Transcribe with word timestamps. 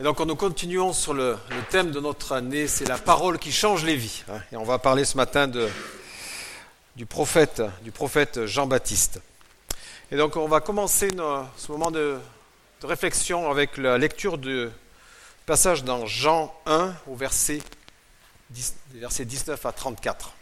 Et 0.00 0.02
donc 0.02 0.18
nous 0.20 0.34
continuons 0.34 0.94
sur 0.94 1.12
le, 1.12 1.36
thème 1.68 1.90
de 1.90 2.00
notre 2.00 2.32
année, 2.32 2.66
c'est 2.68 2.88
la 2.88 2.96
parole 2.96 3.38
qui 3.38 3.52
change 3.52 3.84
les 3.84 3.96
vies. 3.96 4.24
Hein. 4.30 4.40
Et 4.50 4.56
on 4.56 4.64
va 4.64 4.78
parler 4.78 5.04
ce 5.04 5.14
matin 5.18 5.46
du 6.96 7.04
prophète, 7.04 7.62
du 7.82 7.90
prophète 7.90 8.46
Jean-Baptiste. 8.46 9.20
Et 10.10 10.16
donc 10.16 10.36
on 10.36 10.48
va 10.48 10.60
commencer 10.60 11.10
ce 11.10 11.70
moment 11.70 11.90
de, 11.90 12.18
réflexion 12.82 13.50
avec 13.50 13.76
la 13.76 13.98
lecture 13.98 14.38
du 14.38 14.68
passage 15.44 15.84
dans 15.84 16.06
Jean 16.06 16.50
1 16.64 16.94
au 17.06 17.14
verset 17.14 17.60
19 18.48 19.66
à 19.66 19.72
34. 19.72 20.32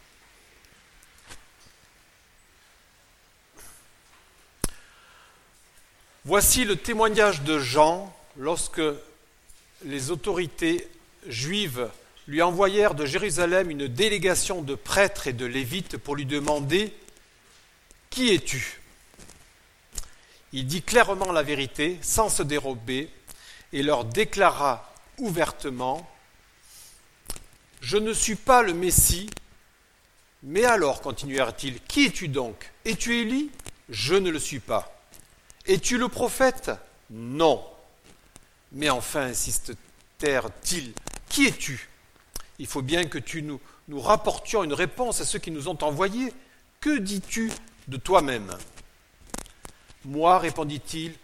Voici 6.25 6.65
le 6.65 6.77
témoignage 6.77 7.43
de 7.43 7.59
Jean 7.59 8.15
lorsque 8.37 8.81
les 9.85 10.11
autorités 10.11 10.89
juives 11.27 11.89
lui 12.27 12.43
envoyèrent 12.43 12.95
de 12.95 13.07
Jérusalem 13.07 13.71
une 13.71 13.87
délégation 13.87 14.63
de 14.63 14.75
prêtres 14.75 15.27
et 15.27 15.33
de 15.33 15.47
lévites 15.47 15.97
pour 15.97 16.17
lui 16.17 16.27
demander 16.27 16.93
Qui 18.11 18.35
es-tu? 18.35 18.81
Il 20.53 20.67
dit 20.67 20.83
clairement 20.83 21.33
la 21.33 21.43
vérité, 21.43 21.99
sans 22.03 22.29
se 22.29 22.43
dérober, 22.43 23.11
et 23.73 23.83
leur 23.83 24.05
déclara 24.05 24.93
ouvertement 25.19 26.09
Je 27.81 27.97
ne 27.99 28.13
suis 28.13 28.35
pas 28.35 28.63
le 28.63 28.75
Messie. 28.75 29.29
Mais 30.43 30.65
alors, 30.65 31.01
continuèrent-ils, 31.01 31.81
qui 31.83 32.07
es-tu 32.07 32.29
donc 32.29 32.73
Es-tu 32.85 33.17
Élie 33.21 33.51
Je 33.89 34.15
ne 34.15 34.31
le 34.31 34.39
suis 34.39 34.61
pas. 34.61 34.95
Es-tu 35.67 35.99
le 35.99 36.09
prophète 36.09 36.71
Non. 37.11 37.63
Mais 38.73 38.91
enfin, 38.91 39.23
insiste-t-il, 39.27 40.93
qui 41.29 41.47
es-tu? 41.47 41.89
Il 42.59 42.67
faut 42.67 42.83
bien 42.83 43.05
que 43.05 43.19
tu 43.19 43.43
nous, 43.43 43.61
nous 43.89 44.01
rapportions 44.01 44.65
une 44.65 44.73
réponse 44.73 45.21
à 45.21 45.25
ceux 45.25 45.39
qui 45.39 45.51
nous 45.51 45.69
ont 45.69 45.79
envoyés. 45.83 46.33
Que 46.81 46.99
dis-tu 46.99 47.51
de 47.89 47.97
toi-même? 47.97 48.57
Moi, 50.05 50.39
répondit-il, 50.39 51.15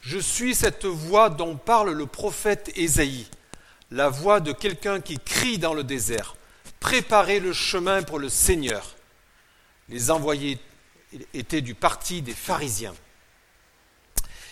je 0.00 0.18
suis 0.18 0.54
cette 0.54 0.84
voix 0.84 1.30
dont 1.30 1.56
parle 1.56 1.90
le 1.92 2.06
prophète 2.06 2.70
Ésaïe, 2.76 3.28
la 3.90 4.08
voix 4.08 4.40
de 4.40 4.52
quelqu'un 4.52 5.00
qui 5.00 5.18
crie 5.18 5.58
dans 5.58 5.74
le 5.74 5.84
désert. 5.84 6.36
Préparez 6.80 7.40
le 7.40 7.52
chemin 7.52 8.02
pour 8.02 8.18
le 8.18 8.28
Seigneur. 8.28 8.94
Les 9.88 10.10
envoyés 10.10 10.58
étaient 11.34 11.60
du 11.60 11.74
parti 11.74 12.22
des 12.22 12.34
pharisiens. 12.34 12.94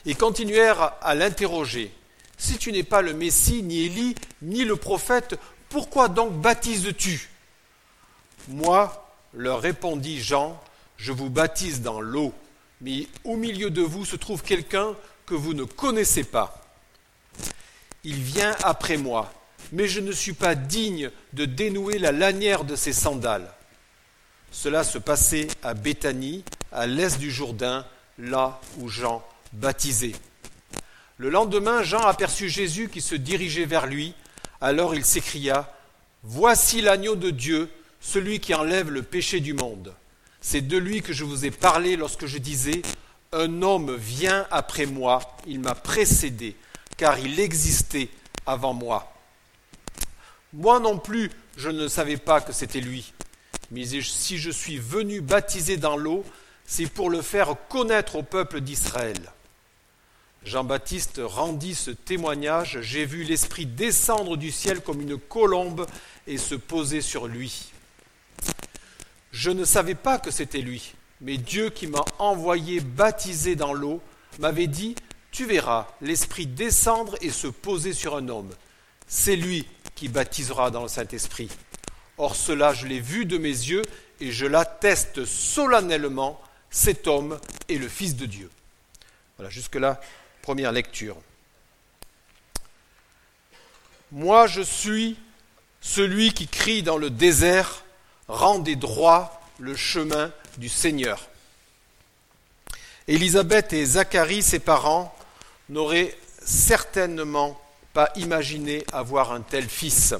Ils 0.05 0.17
continuèrent 0.17 0.95
à 1.01 1.15
l'interroger. 1.15 1.93
Si 2.37 2.59
tu 2.59 2.73
n'es 2.73 2.83
pas 2.83 3.03
le 3.03 3.13
Messie, 3.13 3.63
ni 3.63 3.85
Élie, 3.85 4.15
ni 4.43 4.65
le 4.65 4.77
prophète, 4.77 5.39
pourquoi 5.69 6.09
donc 6.09 6.41
baptises-tu? 6.41 7.31
Moi, 8.49 9.13
leur 9.33 9.61
répondit 9.61 10.23
Jean, 10.23 10.61
je 10.97 11.13
vous 11.13 11.31
baptise 11.31 11.81
dans 11.81 12.01
l'eau, 12.01 12.33
mais 12.81 13.09
au 13.25 13.37
milieu 13.37 13.71
de 13.71 13.83
vous 13.83 14.05
se 14.05 14.17
trouve 14.17 14.43
quelqu'un 14.43 14.95
que 15.27 15.35
vous 15.35 15.55
ne 15.55 15.65
connaissez 15.65 16.25
pas. 16.25 16.61
Il 18.05 18.17
vient 18.17 18.55
après 18.63 18.97
moi, 18.99 19.33
mais 19.73 19.89
je 19.89 20.01
ne 20.01 20.13
suis 20.13 20.35
pas 20.35 20.55
digne 20.55 21.11
de 21.33 21.47
dénouer 21.47 21.99
la 21.99 22.13
lanière 22.13 22.65
de 22.65 22.77
ses 22.77 22.93
sandales. 22.93 23.51
Cela 24.53 24.85
se 24.85 24.99
passait 24.99 25.49
à 25.63 25.75
Béthanie, 25.75 26.45
à 26.71 26.87
l'est 26.87 27.19
du 27.19 27.31
Jourdain, 27.31 27.87
là 28.19 28.61
où 28.79 28.89
Jean 28.89 29.27
baptisait. 29.53 30.13
Le 31.17 31.31
lendemain, 31.31 31.83
Jean 31.83 32.01
aperçut 32.01 32.49
Jésus 32.49 32.89
qui 32.89 33.01
se 33.01 33.15
dirigeait 33.15 33.67
vers 33.67 33.87
lui. 33.87 34.15
Alors 34.61 34.95
il 34.95 35.05
s'écria, 35.05 35.73
Voici 36.23 36.81
l'agneau 36.81 37.17
de 37.17 37.31
Dieu, 37.31 37.71
celui 38.01 38.41
qui 38.41 38.55
enlève 38.55 38.91
le 38.91 39.03
péché 39.03 39.41
du 39.41 39.53
monde. 39.53 39.95
C'est 40.41 40.67
de 40.67 40.77
lui 40.77 41.03
que 41.03 41.13
je 41.13 41.25
vous 41.25 41.45
ai 41.45 41.51
parlé 41.51 41.97
lorsque 41.97 42.27
je 42.27 42.39
disais, 42.39 42.83
Un 43.33 43.63
homme 43.63 43.95
vient 43.95 44.47
après 44.51 44.87
moi, 44.87 45.21
il 45.47 45.61
m'a 45.61 45.75
précédé, 45.75 46.57
car 46.97 47.19
il 47.19 47.39
existait 47.39 48.09
avant 48.47 48.75
moi. 48.75 49.13
Moi 50.53 50.81
non 50.81 50.99
plus, 50.99 51.31
je 51.57 51.69
ne 51.69 51.89
savais 51.89 52.17
pas 52.17 52.41
que 52.41 52.53
c'était 52.53 52.81
lui. 52.81 53.13
Mais 53.71 53.85
si 53.85 54.39
je 54.39 54.51
suis 54.51 54.79
venu 54.79 55.21
baptiser 55.21 55.77
dans 55.77 55.97
l'eau, 55.97 56.25
c'est 56.67 56.87
pour 56.87 57.11
le 57.11 57.23
faire 57.23 57.55
connaître 57.69 58.17
au 58.17 58.23
peuple 58.23 58.61
d'Israël. 58.61 59.19
Jean-Baptiste 60.45 61.23
rendit 61.25 61.75
ce 61.75 61.91
témoignage, 61.91 62.79
j'ai 62.83 63.07
vu 63.07 63.25
l'Esprit 63.25 63.65
descendre 63.65 64.37
du 64.37 64.53
ciel 64.53 64.81
comme 64.81 65.01
une 65.01 65.19
colombe 65.19 65.87
et 66.27 66.37
se 66.37 66.55
poser 66.55 67.01
sur 67.01 67.27
lui. 67.27 67.73
Je 69.33 69.51
ne 69.51 69.65
savais 69.65 69.95
pas 69.95 70.19
que 70.19 70.31
c'était 70.31 70.61
lui, 70.61 70.95
mais 71.23 71.39
Dieu 71.39 71.71
qui 71.71 71.87
m'a 71.87 72.05
envoyé 72.19 72.81
baptiser 72.81 73.57
dans 73.57 73.73
l'eau 73.73 74.03
m'avait 74.39 74.67
dit, 74.67 74.97
tu 75.33 75.47
verras 75.47 75.89
l'Esprit 76.03 76.47
descendre 76.47 77.17
et 77.23 77.31
se 77.31 77.47
poser 77.47 77.95
sur 77.95 78.15
un 78.15 78.29
homme. 78.29 78.51
C'est 79.09 79.37
lui 79.37 79.67
qui 79.95 80.09
baptisera 80.09 80.71
dans 80.71 80.83
le 80.83 80.89
Saint-Esprit. 80.89 81.49
Or 82.19 82.37
cela, 82.37 82.75
je 82.75 82.87
l'ai 82.87 83.01
vu 83.01 83.25
de 83.25 83.39
mes 83.39 83.49
yeux 83.49 83.83
et 84.21 84.31
je 84.31 84.45
l'atteste 84.45 85.25
solennellement, 85.25 86.39
cet 86.71 87.07
homme 87.07 87.41
est 87.69 87.79
le 87.79 87.89
Fils 87.89 88.15
de 88.15 88.27
Dieu. 88.27 88.51
Voilà, 89.37 89.51
jusque-là, 89.51 90.01
Première 90.45 90.73
lecture. 90.73 91.17
Moi 94.13 94.47
je 94.47 94.61
suis 94.61 95.17
celui 95.81 96.35
qui 96.35 96.47
crie 96.49 96.83
dans 96.83 96.99
le 96.99 97.09
désert, 97.09 97.83
rendez 98.29 98.77
droit 98.77 99.41
le 99.59 99.75
chemin 99.75 100.31
du 100.59 100.69
Seigneur. 100.69 101.29
Élisabeth 103.09 103.73
et 103.73 103.87
Zacharie, 103.87 104.43
ses 104.43 104.59
parents, 104.59 105.17
n'auraient 105.71 106.15
certainement 106.45 107.59
pas 107.95 108.11
imaginé 108.17 108.85
avoir 108.93 109.33
un 109.33 109.41
tel 109.41 109.67
fils. 109.67 110.15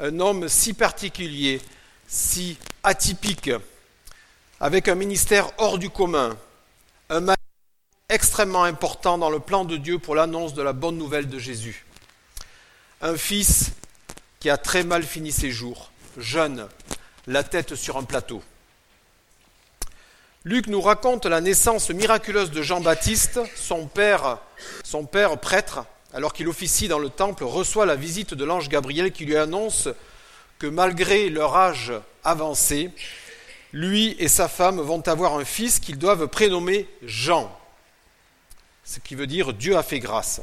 Un 0.00 0.20
homme 0.20 0.50
si 0.50 0.74
particulier, 0.74 1.62
si 2.06 2.58
atypique, 2.82 3.52
avec 4.60 4.88
un 4.88 4.96
ministère 4.96 5.50
hors 5.56 5.78
du 5.78 5.88
commun, 5.88 6.36
un 7.08 7.20
extrêmement 8.20 8.64
important 8.64 9.16
dans 9.16 9.30
le 9.30 9.40
plan 9.40 9.64
de 9.64 9.78
Dieu 9.78 9.98
pour 9.98 10.14
l'annonce 10.14 10.52
de 10.52 10.60
la 10.60 10.74
bonne 10.74 10.98
nouvelle 10.98 11.26
de 11.26 11.38
Jésus. 11.38 11.86
Un 13.00 13.16
fils 13.16 13.72
qui 14.40 14.50
a 14.50 14.58
très 14.58 14.84
mal 14.84 15.04
fini 15.04 15.32
ses 15.32 15.50
jours, 15.50 15.90
jeune, 16.18 16.68
la 17.26 17.42
tête 17.42 17.74
sur 17.76 17.96
un 17.96 18.02
plateau. 18.02 18.42
Luc 20.44 20.66
nous 20.66 20.82
raconte 20.82 21.24
la 21.24 21.40
naissance 21.40 21.88
miraculeuse 21.88 22.50
de 22.50 22.60
Jean-Baptiste, 22.60 23.40
son 23.56 23.86
père, 23.86 24.36
son 24.84 25.06
père 25.06 25.38
prêtre, 25.38 25.86
alors 26.12 26.34
qu'il 26.34 26.46
officie 26.46 26.88
dans 26.88 26.98
le 26.98 27.08
temple, 27.08 27.44
reçoit 27.44 27.86
la 27.86 27.96
visite 27.96 28.34
de 28.34 28.44
l'ange 28.44 28.68
Gabriel 28.68 29.12
qui 29.12 29.24
lui 29.24 29.38
annonce 29.38 29.88
que 30.58 30.66
malgré 30.66 31.30
leur 31.30 31.56
âge 31.56 31.94
avancé, 32.22 32.90
lui 33.72 34.14
et 34.18 34.28
sa 34.28 34.46
femme 34.46 34.78
vont 34.78 35.08
avoir 35.08 35.38
un 35.38 35.46
fils 35.46 35.80
qu'ils 35.80 35.96
doivent 35.96 36.28
prénommer 36.28 36.86
Jean 37.02 37.50
ce 38.84 39.00
qui 39.00 39.14
veut 39.14 39.26
dire 39.26 39.52
Dieu 39.52 39.76
a 39.76 39.82
fait 39.82 40.00
grâce. 40.00 40.40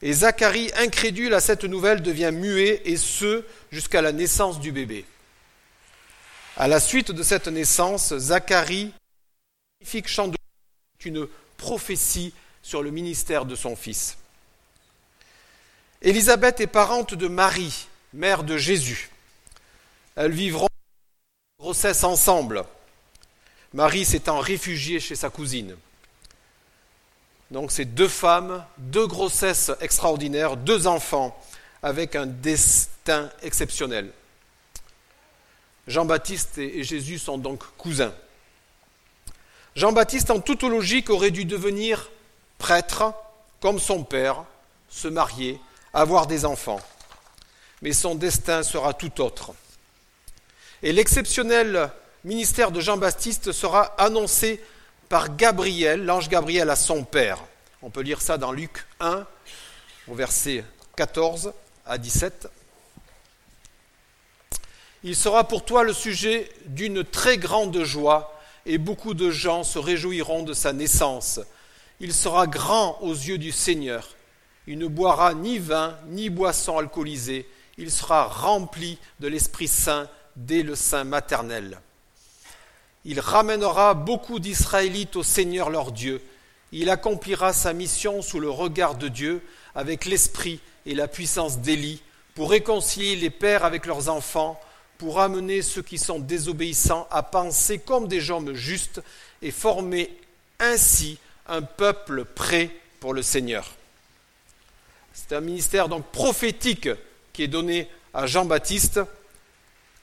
Et 0.00 0.12
Zacharie, 0.12 0.70
incrédule 0.76 1.34
à 1.34 1.40
cette 1.40 1.64
nouvelle, 1.64 2.02
devient 2.02 2.30
muet, 2.32 2.82
et 2.84 2.96
ce, 2.96 3.44
jusqu'à 3.72 4.00
la 4.00 4.12
naissance 4.12 4.60
du 4.60 4.70
bébé. 4.70 5.04
À 6.56 6.68
la 6.68 6.80
suite 6.80 7.10
de 7.10 7.22
cette 7.22 7.48
naissance, 7.48 8.16
Zacharie, 8.16 8.92
magnifique 9.80 10.08
chant 10.08 10.28
de 10.28 10.36
une 11.04 11.28
prophétie 11.56 12.34
sur 12.62 12.82
le 12.82 12.90
ministère 12.90 13.44
de 13.44 13.54
son 13.54 13.76
fils. 13.76 14.18
Élisabeth 16.02 16.60
est 16.60 16.66
parente 16.66 17.14
de 17.14 17.28
Marie, 17.28 17.86
mère 18.12 18.44
de 18.44 18.56
Jésus. 18.56 19.10
Elles 20.16 20.32
vivront 20.32 20.68
grossesse 21.58 22.04
ensemble. 22.04 22.64
Marie 23.72 24.04
s'étant 24.04 24.38
réfugiée 24.38 25.00
chez 25.00 25.14
sa 25.14 25.30
cousine. 25.30 25.76
Donc 27.50 27.72
c'est 27.72 27.86
deux 27.86 28.08
femmes, 28.08 28.64
deux 28.76 29.06
grossesses 29.06 29.70
extraordinaires, 29.80 30.56
deux 30.56 30.86
enfants 30.86 31.38
avec 31.82 32.14
un 32.16 32.26
destin 32.26 33.30
exceptionnel. 33.42 34.12
Jean-Baptiste 35.86 36.58
et 36.58 36.84
Jésus 36.84 37.18
sont 37.18 37.38
donc 37.38 37.64
cousins. 37.78 38.12
Jean-Baptiste, 39.74 40.30
en 40.30 40.40
toute 40.40 40.64
logique, 40.64 41.08
aurait 41.08 41.30
dû 41.30 41.44
devenir 41.44 42.10
prêtre, 42.58 43.14
comme 43.60 43.78
son 43.78 44.04
père, 44.04 44.44
se 44.90 45.08
marier, 45.08 45.58
avoir 45.94 46.26
des 46.26 46.44
enfants. 46.44 46.80
Mais 47.80 47.92
son 47.92 48.14
destin 48.14 48.62
sera 48.62 48.92
tout 48.92 49.20
autre. 49.22 49.52
Et 50.82 50.92
l'exceptionnel 50.92 51.90
ministère 52.24 52.70
de 52.70 52.80
Jean-Baptiste 52.80 53.52
sera 53.52 53.94
annoncé 53.98 54.62
par 55.08 55.36
Gabriel, 55.36 56.04
l'ange 56.04 56.28
Gabriel 56.28 56.70
à 56.70 56.76
son 56.76 57.04
père. 57.04 57.44
On 57.82 57.90
peut 57.90 58.02
lire 58.02 58.20
ça 58.20 58.38
dans 58.38 58.52
Luc 58.52 58.86
1, 59.00 59.26
au 60.08 60.14
verset 60.14 60.64
14 60.96 61.52
à 61.86 61.98
17. 61.98 62.48
Il 65.04 65.14
sera 65.14 65.46
pour 65.46 65.64
toi 65.64 65.84
le 65.84 65.92
sujet 65.92 66.50
d'une 66.66 67.04
très 67.04 67.38
grande 67.38 67.82
joie, 67.84 68.34
et 68.66 68.78
beaucoup 68.78 69.14
de 69.14 69.30
gens 69.30 69.62
se 69.62 69.78
réjouiront 69.78 70.42
de 70.42 70.52
sa 70.52 70.72
naissance. 70.72 71.40
Il 72.00 72.12
sera 72.12 72.46
grand 72.46 72.98
aux 73.00 73.14
yeux 73.14 73.38
du 73.38 73.52
Seigneur. 73.52 74.08
Il 74.66 74.78
ne 74.78 74.86
boira 74.86 75.32
ni 75.32 75.58
vin, 75.58 75.96
ni 76.08 76.28
boisson 76.28 76.76
alcoolisée. 76.76 77.48
Il 77.78 77.90
sera 77.90 78.24
rempli 78.24 78.98
de 79.20 79.28
l'Esprit 79.28 79.68
Saint 79.68 80.08
dès 80.36 80.62
le 80.62 80.74
sein 80.74 81.04
maternel. 81.04 81.80
Il 83.10 83.20
ramènera 83.20 83.94
beaucoup 83.94 84.38
d'Israélites 84.38 85.16
au 85.16 85.22
Seigneur 85.22 85.70
leur 85.70 85.92
Dieu. 85.92 86.20
Il 86.72 86.90
accomplira 86.90 87.54
sa 87.54 87.72
mission 87.72 88.20
sous 88.20 88.38
le 88.38 88.50
regard 88.50 88.96
de 88.96 89.08
Dieu, 89.08 89.40
avec 89.74 90.04
l'esprit 90.04 90.60
et 90.84 90.94
la 90.94 91.08
puissance 91.08 91.60
d'Élie, 91.60 92.02
pour 92.34 92.50
réconcilier 92.50 93.16
les 93.16 93.30
pères 93.30 93.64
avec 93.64 93.86
leurs 93.86 94.10
enfants, 94.10 94.60
pour 94.98 95.20
amener 95.20 95.62
ceux 95.62 95.80
qui 95.80 95.96
sont 95.96 96.18
désobéissants 96.18 97.08
à 97.10 97.22
penser 97.22 97.78
comme 97.78 98.08
des 98.08 98.20
gens 98.20 98.44
justes 98.52 99.00
et 99.40 99.52
former 99.52 100.14
ainsi 100.60 101.16
un 101.46 101.62
peuple 101.62 102.26
prêt 102.26 102.68
pour 103.00 103.14
le 103.14 103.22
Seigneur. 103.22 103.74
C'est 105.14 105.34
un 105.34 105.40
ministère 105.40 105.88
donc 105.88 106.04
prophétique 106.12 106.90
qui 107.32 107.44
est 107.44 107.48
donné 107.48 107.88
à 108.12 108.26
Jean-Baptiste 108.26 109.00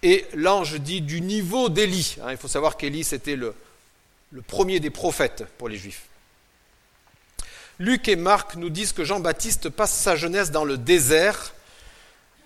et 0.06 0.28
l'ange 0.36 0.80
dit 0.80 1.02
du 1.02 1.20
niveau 1.20 1.68
d'Élie. 1.68 2.18
Hein, 2.22 2.28
il 2.30 2.38
faut 2.38 2.48
savoir 2.48 2.78
qu'Élie 2.78 3.04
c'était 3.04 3.36
le, 3.36 3.56
premier 4.48 4.80
des 4.80 4.92
prophètes 4.92 5.44
pour 5.58 5.68
les 5.68 5.78
Juifs. 5.78 6.04
Luc 7.80 8.08
et 8.08 8.16
Marc 8.16 8.56
nous 8.56 8.70
disent 8.70 8.94
que 8.94 9.04
Jean-Baptiste 9.04 9.70
passe 9.70 9.92
sa 9.92 10.16
jeunesse 10.16 10.52
dans 10.52 10.64
le 10.64 10.78
désert, 10.78 11.54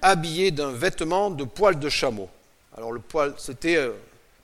habillé 0.01 0.51
d'un 0.51 0.71
vêtement 0.71 1.29
de 1.29 1.43
poil 1.43 1.77
de 1.77 1.89
chameau. 1.89 2.29
Alors 2.77 2.93
le 2.93 3.01
poil, 3.01 3.33
c'était, 3.37 3.75
euh, 3.75 3.91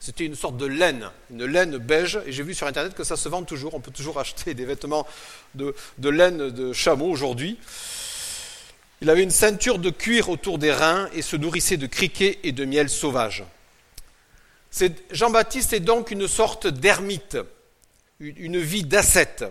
c'était 0.02 0.26
une 0.26 0.36
sorte 0.36 0.58
de 0.58 0.66
laine, 0.66 1.10
une 1.32 1.46
laine 1.46 1.78
beige, 1.78 2.20
et 2.26 2.34
j'ai 2.34 2.44
vu 2.44 2.54
sur 2.54 2.68
Internet 2.68 2.94
que 2.94 3.06
ça 3.06 3.16
se 3.16 3.30
vend 3.30 3.44
toujours, 3.44 3.76
on 3.76 3.80
peut 3.80 3.92
toujours 3.92 4.20
acheter 4.20 4.54
des 4.54 4.66
vêtements 4.66 5.08
de 5.54 5.74
laine 6.10 6.50
de 6.50 6.74
chameau 6.74 7.06
aujourd'hui. 7.06 7.58
Il 9.06 9.12
avait 9.12 9.22
une 9.22 9.30
ceinture 9.30 9.78
de 9.78 9.92
cuir 9.92 10.30
autour 10.30 10.58
des 10.58 10.72
reins 10.72 11.12
et 11.14 11.22
se 11.22 11.36
nourrissait 11.36 11.78
de 11.78 11.86
criquets 11.86 12.40
et 12.42 12.52
de 12.52 12.66
miel 12.66 12.90
sauvage. 12.90 13.44
Jean-Baptiste 15.12 15.74
est 15.74 15.80
donc 15.80 16.10
une 16.10 16.28
sorte 16.28 16.66
d'ermite, 16.66 17.38
une 18.20 18.58
vie 18.60 18.84
d'ascète 18.84 19.46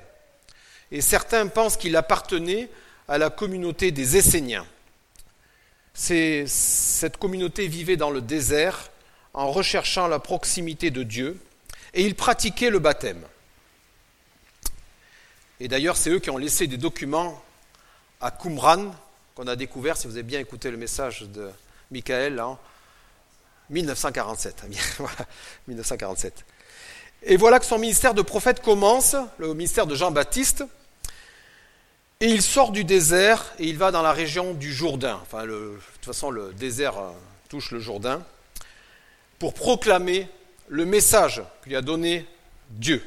et 0.91 1.01
certains 1.01 1.47
pensent 1.47 1.77
qu'il 1.77 1.95
appartenait 1.95 2.69
à 3.07 3.17
la 3.17 3.31
communauté 3.31 3.93
des 3.93 4.17
Esséniens. 4.17 4.67
Cette 5.95 7.19
communauté 7.19 7.69
vivait 7.69 7.97
dans 7.97 8.11
le 8.11 8.23
désert 8.23 8.91
en 9.35 9.53
recherchant 9.53 10.09
la 10.09 10.19
proximité 10.19 10.91
de 10.91 11.05
Dieu 11.05 11.39
et 11.93 12.03
ils 12.03 12.17
pratiquaient 12.17 12.71
le 12.71 12.81
baptême. 12.81 13.23
Et 15.61 15.69
d'ailleurs, 15.69 15.97
c'est 15.97 16.11
eux 16.11 16.19
qui 16.19 16.31
ont 16.31 16.39
laissé 16.39 16.67
des 16.67 16.77
documents 16.77 17.41
à 18.21 18.33
Qumran, 18.33 18.93
qu'on 19.35 19.47
a 19.47 19.57
découvert, 19.57 19.97
si 19.97 20.07
vous 20.07 20.15
avez 20.15 20.23
bien 20.23 20.41
écouté 20.41 20.71
le 20.71 20.77
message 20.77 21.23
de 21.23 21.51
Michael, 21.91 22.41
en 22.41 22.59
1947. 23.71 24.65
1947. 25.69 26.45
Et 27.25 27.37
voilà 27.37 27.59
que 27.59 27.65
son 27.65 27.79
ministère 27.79 28.15
de 28.15 28.23
prophète 28.23 28.61
commence, 28.61 29.17
le 29.39 29.55
ministère 29.55 29.87
de 29.87 29.95
Jean-Baptiste, 29.95 30.65
et 32.21 32.27
il 32.27 32.43
sort 32.43 32.71
du 32.71 32.85
désert 32.85 33.55
et 33.59 33.65
il 33.65 33.77
va 33.77 33.91
dans 33.91 34.03
la 34.03 34.13
région 34.13 34.55
du 34.55 34.73
Jourdain. 34.73 35.19
Enfin, 35.23 35.45
de 35.47 35.79
toute 35.95 36.05
façon, 36.05 36.31
le 36.31 36.53
désert 36.53 36.99
euh, 36.99 37.11
touche 37.49 37.71
le 37.71 37.81
Jourdain 37.81 38.23
pour 39.39 39.53
proclamer 39.53 40.29
le 40.69 40.85
message 40.85 41.43
que 41.63 41.69
lui 41.69 41.77
a 41.77 41.83
donné 41.83 42.27
Dieu. 42.71 43.03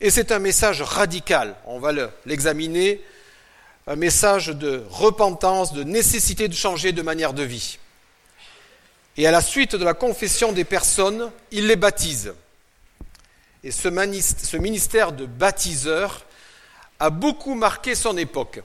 Et 0.00 0.10
c'est 0.10 0.32
un 0.32 0.38
message 0.38 0.82
radical. 0.82 1.54
On 1.66 1.78
va 1.78 1.92
l'examiner. 2.26 3.00
Un 3.90 3.96
message 3.96 4.46
de 4.46 4.84
repentance, 4.88 5.72
de 5.72 5.82
nécessité 5.82 6.46
de 6.46 6.54
changer 6.54 6.92
de 6.92 7.02
manière 7.02 7.32
de 7.32 7.42
vie. 7.42 7.80
Et 9.16 9.26
à 9.26 9.32
la 9.32 9.40
suite 9.40 9.74
de 9.74 9.84
la 9.84 9.94
confession 9.94 10.52
des 10.52 10.62
personnes, 10.62 11.32
il 11.50 11.66
les 11.66 11.74
baptise. 11.74 12.32
Et 13.64 13.72
ce 13.72 14.56
ministère 14.58 15.10
de 15.10 15.26
baptiseur 15.26 16.24
a 17.00 17.10
beaucoup 17.10 17.56
marqué 17.56 17.96
son 17.96 18.16
époque, 18.16 18.62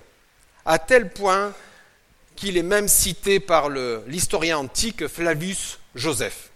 à 0.64 0.78
tel 0.78 1.10
point 1.10 1.54
qu'il 2.36 2.56
est 2.56 2.62
même 2.62 2.88
cité 2.88 3.40
par 3.40 3.70
l'historien 3.70 4.60
antique 4.60 5.08
Flavius 5.08 5.80
Joseph. 5.96 6.52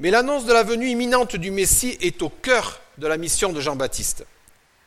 Mais 0.00 0.10
l'annonce 0.10 0.44
de 0.44 0.52
la 0.52 0.64
venue 0.64 0.90
imminente 0.90 1.36
du 1.36 1.50
Messie 1.50 1.96
est 2.02 2.20
au 2.20 2.28
cœur 2.28 2.82
de 2.98 3.06
la 3.06 3.16
mission 3.16 3.54
de 3.54 3.60
Jean-Baptiste. 3.62 4.26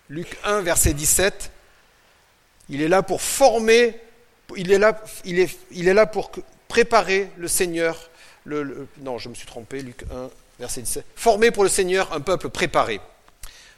Luc 0.09 0.37
1, 0.43 0.61
verset 0.61 0.93
17, 0.93 1.53
il 2.69 2.81
est 2.81 2.87
là 2.87 3.01
pour 3.01 3.21
former, 3.21 3.99
il 4.55 4.71
est 4.71 4.77
là, 4.77 5.01
il 5.25 5.39
est, 5.39 5.57
il 5.71 5.87
est 5.87 5.93
là 5.93 6.05
pour 6.05 6.31
préparer 6.67 7.29
le 7.37 7.47
Seigneur. 7.47 8.09
non, 8.45 9.17
je 9.17 9.29
me 9.29 9.33
suis 9.33 9.47
trompé, 9.47 9.81
Luc 9.81 10.03
1, 10.11 10.29
verset 10.59 10.81
17. 10.81 11.05
Former 11.15 11.51
pour 11.51 11.63
le 11.63 11.69
Seigneur 11.69 12.13
un 12.13 12.21
peuple 12.21 12.49
préparé. 12.49 13.01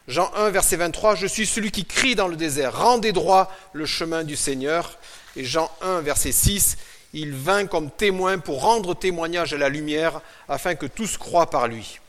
Jean 0.07 0.31
1, 0.35 0.49
verset 0.49 0.77
23, 0.77 1.15
Je 1.15 1.27
suis 1.27 1.45
celui 1.45 1.71
qui 1.71 1.85
crie 1.85 2.15
dans 2.15 2.27
le 2.27 2.35
désert, 2.35 2.77
rendez 2.77 3.11
droit 3.11 3.51
le 3.73 3.85
chemin 3.85 4.23
du 4.23 4.35
Seigneur. 4.35 4.97
Et 5.35 5.45
Jean 5.45 5.71
1, 5.81 6.01
verset 6.01 6.31
6, 6.31 6.77
Il 7.13 7.33
vint 7.33 7.65
comme 7.65 7.89
témoin 7.89 8.39
pour 8.39 8.61
rendre 8.61 8.93
témoignage 8.93 9.53
à 9.53 9.57
la 9.57 9.69
lumière, 9.69 10.21
afin 10.49 10.75
que 10.75 10.85
tous 10.85 11.17
croient 11.17 11.49
par 11.49 11.67
lui. 11.67 11.99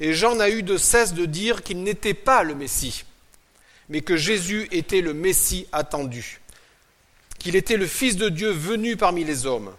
Et 0.00 0.12
Jean 0.12 0.34
n'a 0.34 0.50
eu 0.50 0.62
de 0.62 0.76
cesse 0.76 1.14
de 1.14 1.24
dire 1.24 1.62
qu'il 1.62 1.82
n'était 1.82 2.14
pas 2.14 2.42
le 2.42 2.54
Messie, 2.54 3.04
mais 3.88 4.00
que 4.00 4.16
Jésus 4.16 4.68
était 4.70 5.00
le 5.00 5.14
Messie 5.14 5.66
attendu, 5.72 6.40
qu'il 7.38 7.56
était 7.56 7.76
le 7.76 7.86
Fils 7.86 8.16
de 8.16 8.28
Dieu 8.28 8.50
venu 8.50 8.96
parmi 8.96 9.24
les 9.24 9.46
hommes. 9.46 9.74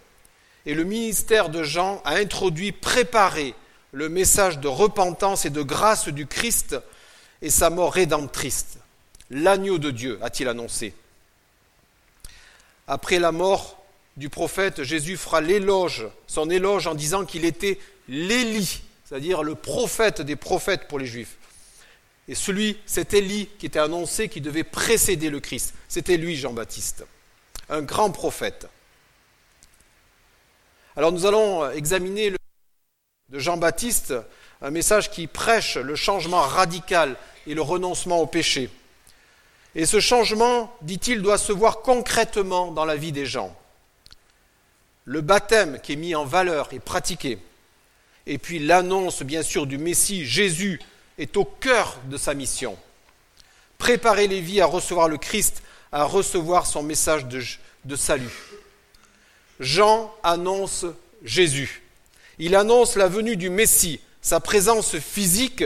Et 0.65 0.73
le 0.73 0.83
ministère 0.83 1.49
de 1.49 1.63
Jean 1.63 2.01
a 2.05 2.15
introduit, 2.15 2.71
préparé 2.71 3.53
le 3.91 4.09
message 4.09 4.59
de 4.59 4.67
repentance 4.67 5.45
et 5.45 5.49
de 5.49 5.61
grâce 5.61 6.07
du 6.09 6.27
Christ 6.27 6.75
et 7.41 7.49
sa 7.49 7.69
mort 7.69 7.93
rédemptrice. 7.93 8.77
L'agneau 9.29 9.77
de 9.77 9.91
Dieu, 9.91 10.19
a-t-il 10.21 10.49
annoncé. 10.49 10.93
Après 12.87 13.19
la 13.19 13.31
mort 13.31 13.83
du 14.17 14.29
prophète, 14.29 14.83
Jésus 14.83 15.17
fera 15.17 15.41
l'éloge, 15.41 16.07
son 16.27 16.49
éloge 16.49 16.87
en 16.87 16.95
disant 16.95 17.25
qu'il 17.25 17.45
était 17.45 17.79
l'Élie, 18.07 18.81
c'est-à-dire 19.05 19.43
le 19.43 19.55
prophète 19.55 20.21
des 20.21 20.35
prophètes 20.35 20.87
pour 20.87 20.99
les 20.99 21.05
Juifs. 21.05 21.37
Et 22.27 22.35
celui, 22.35 22.77
c'est 22.85 23.13
Élie 23.13 23.47
qui 23.59 23.67
était 23.67 23.79
annoncé, 23.79 24.29
qui 24.29 24.41
devait 24.41 24.63
précéder 24.63 25.29
le 25.29 25.39
Christ. 25.39 25.73
C'était 25.87 26.17
lui, 26.17 26.35
Jean-Baptiste, 26.35 27.05
un 27.69 27.81
grand 27.81 28.11
prophète. 28.11 28.67
Alors 30.95 31.11
nous 31.11 31.25
allons 31.25 31.69
examiner 31.71 32.29
le 32.29 32.37
de 33.29 33.39
Jean-Baptiste 33.39 34.13
un 34.61 34.71
message 34.71 35.11
qui 35.11 35.27
prêche 35.27 35.77
le 35.77 35.95
changement 35.95 36.41
radical 36.41 37.15
et 37.47 37.53
le 37.53 37.61
renoncement 37.61 38.19
au 38.19 38.27
péché. 38.27 38.69
Et 39.73 39.85
ce 39.85 39.99
changement, 39.99 40.73
dit-il, 40.81 41.21
doit 41.21 41.37
se 41.37 41.51
voir 41.51 41.81
concrètement 41.81 42.71
dans 42.71 42.85
la 42.85 42.95
vie 42.95 43.11
des 43.11 43.25
gens. 43.25 43.55
Le 45.03 45.21
baptême 45.21 45.79
qui 45.81 45.93
est 45.93 45.97
mis 45.97 46.15
en 46.15 46.23
valeur 46.23 46.69
et 46.71 46.79
pratiqué, 46.79 47.39
et 48.25 48.37
puis 48.37 48.59
l'annonce, 48.59 49.21
bien 49.21 49.43
sûr, 49.43 49.67
du 49.67 49.77
Messie, 49.77 50.25
Jésus, 50.25 50.79
est 51.17 51.37
au 51.37 51.45
cœur 51.45 51.97
de 52.05 52.17
sa 52.17 52.33
mission. 52.33 52.77
Préparer 53.77 54.27
les 54.27 54.41
vies 54.41 54.61
à 54.61 54.65
recevoir 54.65 55.07
le 55.07 55.17
Christ, 55.17 55.61
à 55.91 56.03
recevoir 56.03 56.65
son 56.65 56.83
message 56.83 57.25
de, 57.25 57.95
salut. 57.95 58.33
Jean 59.59 60.13
annonce 60.23 60.85
Jésus. 61.23 61.83
Il 62.37 62.55
annonce 62.55 62.95
la 62.95 63.07
venue 63.07 63.37
du 63.37 63.49
Messie, 63.49 64.01
sa 64.21 64.39
présence 64.39 64.97
physique, 64.97 65.63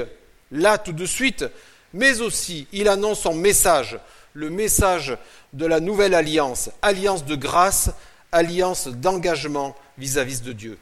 là 0.51 0.77
tout 0.77 0.94
de 0.94 1.06
suite, 1.06 1.46
mais 1.94 2.22
aussi 2.22 2.68
il 2.72 2.88
annonce 2.88 3.22
son 3.22 3.34
message, 3.34 4.00
le 4.34 4.50
message 4.50 5.18
de 5.53 5.65
la 5.65 5.79
nouvelle 5.79 6.13
alliance, 6.13 6.70
alliance 6.82 7.25
de 7.25 7.36
grâce, 7.36 7.89
alliance 8.32 8.88
d'engagement 8.88 9.75
vis-à-vis 9.98 10.44
de 10.44 10.53
Dieu. 10.53 10.77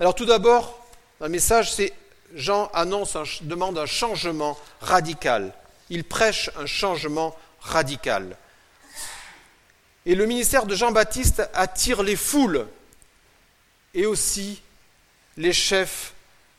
Alors 0.00 0.14
tout 0.14 0.24
d'abord, 0.24 0.86
un 1.20 1.28
message, 1.28 1.72
c'est 1.72 1.92
Jean 2.36 2.70
annonce, 2.74 3.16
demande 3.42 3.78
un 3.78 3.86
changement 3.86 4.58
radical. 4.80 5.52
Il 5.88 6.04
prêche 6.04 6.50
un 6.56 6.66
changement 6.66 7.34
radical. 7.60 8.36
Et 10.04 10.14
le 10.14 10.26
ministère 10.26 10.66
de 10.66 10.74
Jean-Baptiste 10.74 11.48
attire 11.54 12.02
les 12.02 12.14
foules 12.14 12.68
et 13.94 14.06
aussi 14.06 14.62
les 15.38 15.54
chefs 15.54 16.12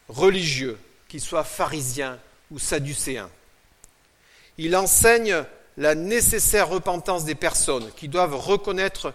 religieux, 0.10 0.80
qu'ils 1.08 1.22
soient 1.22 1.44
pharisiens 1.44 2.18
ou 2.50 2.58
sadducéens. 2.58 3.30
Il 4.58 4.76
enseigne 4.76 5.46
la 5.78 5.94
nécessaire 5.94 6.70
repentance 6.70 7.24
des 7.24 7.36
personnes 7.36 7.92
qui 7.96 8.08
doivent 8.08 8.36
reconnaître 8.36 9.14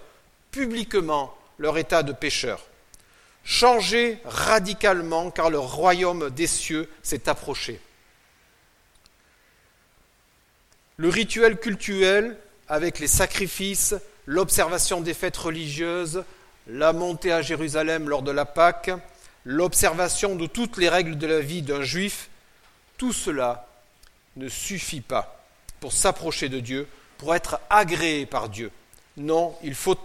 publiquement 0.52 1.36
leur 1.58 1.76
état 1.76 2.04
de 2.04 2.12
pécheur. 2.12 2.64
Changer 3.44 4.18
radicalement 4.24 5.30
car 5.30 5.50
le 5.50 5.58
royaume 5.58 6.30
des 6.30 6.46
cieux 6.46 6.88
s'est 7.02 7.28
approché. 7.28 7.80
Le 10.96 11.08
rituel 11.08 11.58
cultuel 11.58 12.38
avec 12.68 12.98
les 12.98 13.08
sacrifices, 13.08 13.94
l'observation 14.26 15.00
des 15.00 15.14
fêtes 15.14 15.36
religieuses, 15.36 16.24
la 16.68 16.92
montée 16.92 17.32
à 17.32 17.42
Jérusalem 17.42 18.08
lors 18.08 18.22
de 18.22 18.30
la 18.30 18.44
Pâque, 18.44 18.90
l'observation 19.44 20.36
de 20.36 20.46
toutes 20.46 20.76
les 20.76 20.88
règles 20.88 21.18
de 21.18 21.26
la 21.26 21.40
vie 21.40 21.62
d'un 21.62 21.82
juif, 21.82 22.28
tout 22.98 23.12
cela 23.12 23.66
ne 24.36 24.48
suffit 24.48 25.00
pas 25.00 25.44
pour 25.80 25.92
s'approcher 25.92 26.48
de 26.48 26.60
Dieu, 26.60 26.86
pour 27.18 27.34
être 27.34 27.60
agréé 27.68 28.24
par 28.24 28.48
Dieu. 28.48 28.70
Non, 29.16 29.56
il 29.62 29.74
faut 29.74 29.98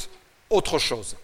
autre 0.49 0.79
chose. 0.79 1.15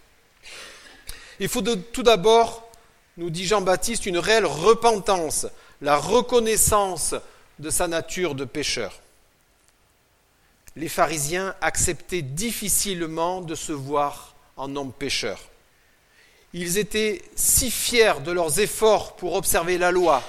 Il 1.44 1.50
faut 1.50 1.62
tout 1.62 2.04
d'abord, 2.04 2.72
nous 3.18 3.30
dit 3.30 3.46
Jean-Baptiste, 3.46 4.06
une 4.06 4.18
réelle 4.18 4.46
repentance, 4.46 5.46
la 5.82 5.98
reconnaissance 5.98 7.16
de 7.60 7.70
sa 7.70 7.90
nature 7.90 8.34
de 8.34 8.46
pécheur. 8.46 9.02
Les 10.78 10.88
pharisiens 10.88 11.54
acceptaient 11.60 12.22
difficilement 12.22 13.42
de 13.42 13.56
se 13.56 13.74
voir 13.74 14.36
en 14.56 14.74
homme 14.78 14.94
pécheur. 14.94 15.38
Ils 16.54 16.78
étaient 16.78 17.22
si 17.36 17.70
fiers 17.70 18.22
de 18.24 18.32
leurs 18.32 18.62
efforts 18.62 19.18
pour 19.18 19.34
observer 19.34 19.78
la 19.78 19.92
loi 19.92 20.24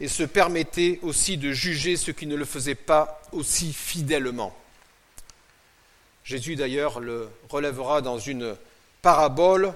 et 0.00 0.06
se 0.06 0.22
permettaient 0.22 1.00
aussi 1.02 1.38
de 1.38 1.50
juger 1.50 1.96
ceux 1.96 2.12
qui 2.12 2.28
ne 2.28 2.36
le 2.36 2.44
faisaient 2.44 2.76
pas 2.76 3.20
aussi 3.32 3.72
fidèlement. 3.72 4.56
Jésus 6.22 6.54
d'ailleurs 6.54 7.00
le 7.00 7.30
relèvera 7.48 8.00
dans 8.00 8.20
une 8.20 8.56
parabole, 9.02 9.74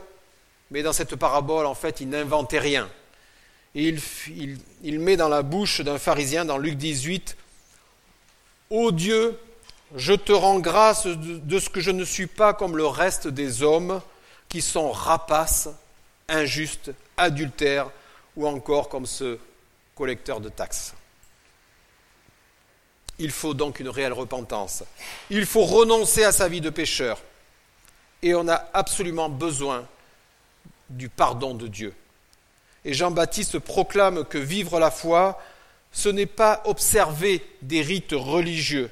mais 0.70 0.82
dans 0.82 0.92
cette 0.92 1.16
parabole, 1.16 1.66
en 1.66 1.74
fait, 1.74 2.00
il 2.00 2.08
n'inventait 2.08 2.58
rien. 2.58 2.88
Il, 3.74 4.00
met 4.82 5.16
dans 5.16 5.28
la 5.28 5.42
bouche 5.42 5.80
d'un 5.80 5.98
pharisien, 5.98 6.44
dans 6.44 6.58
Luc 6.58 6.76
18, 6.76 7.36
Ô 8.70 8.92
Dieu, 8.92 9.38
je 9.96 10.12
te 10.12 10.32
rends 10.32 10.60
grâce 10.60 11.06
de 11.06 11.58
ce 11.58 11.68
que 11.68 11.80
je 11.80 11.90
ne 11.90 12.04
suis 12.04 12.26
pas 12.26 12.52
comme 12.52 12.76
le 12.76 12.86
reste 12.86 13.28
des 13.28 13.62
hommes, 13.62 14.00
qui 14.48 14.60
sont 14.60 14.90
rapaces, 14.90 15.68
injustes, 16.28 16.92
adultères, 17.16 17.90
ou 18.36 18.46
encore 18.46 18.88
comme 18.88 19.06
ce 19.06 19.38
collecteur 19.94 20.40
de 20.40 20.48
taxes. 20.48 20.94
Il 23.18 23.30
faut 23.30 23.54
donc 23.54 23.80
une 23.80 23.88
réelle 23.88 24.12
repentance. 24.12 24.82
Il 25.28 25.46
faut 25.46 25.64
renoncer 25.64 26.24
à 26.24 26.32
sa 26.32 26.48
vie 26.48 26.60
de 26.60 26.70
pécheur. 26.70 27.20
Et 28.22 28.34
on 28.34 28.48
a 28.48 28.64
absolument 28.72 29.28
besoin 29.28 29.86
du 30.90 31.08
pardon 31.08 31.54
de 31.54 31.66
Dieu. 31.66 31.94
Et 32.84 32.94
Jean-Baptiste 32.94 33.58
proclame 33.58 34.24
que 34.24 34.38
vivre 34.38 34.78
la 34.78 34.90
foi, 34.90 35.40
ce 35.92 36.08
n'est 36.08 36.26
pas 36.26 36.62
observer 36.66 37.44
des 37.62 37.82
rites 37.82 38.12
religieux, 38.12 38.90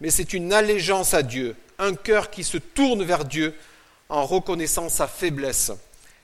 mais 0.00 0.10
c'est 0.10 0.32
une 0.32 0.52
allégeance 0.52 1.14
à 1.14 1.22
Dieu, 1.22 1.56
un 1.78 1.94
cœur 1.94 2.30
qui 2.30 2.44
se 2.44 2.58
tourne 2.58 3.04
vers 3.04 3.24
Dieu 3.24 3.54
en 4.08 4.24
reconnaissant 4.24 4.88
sa 4.88 5.06
faiblesse 5.06 5.72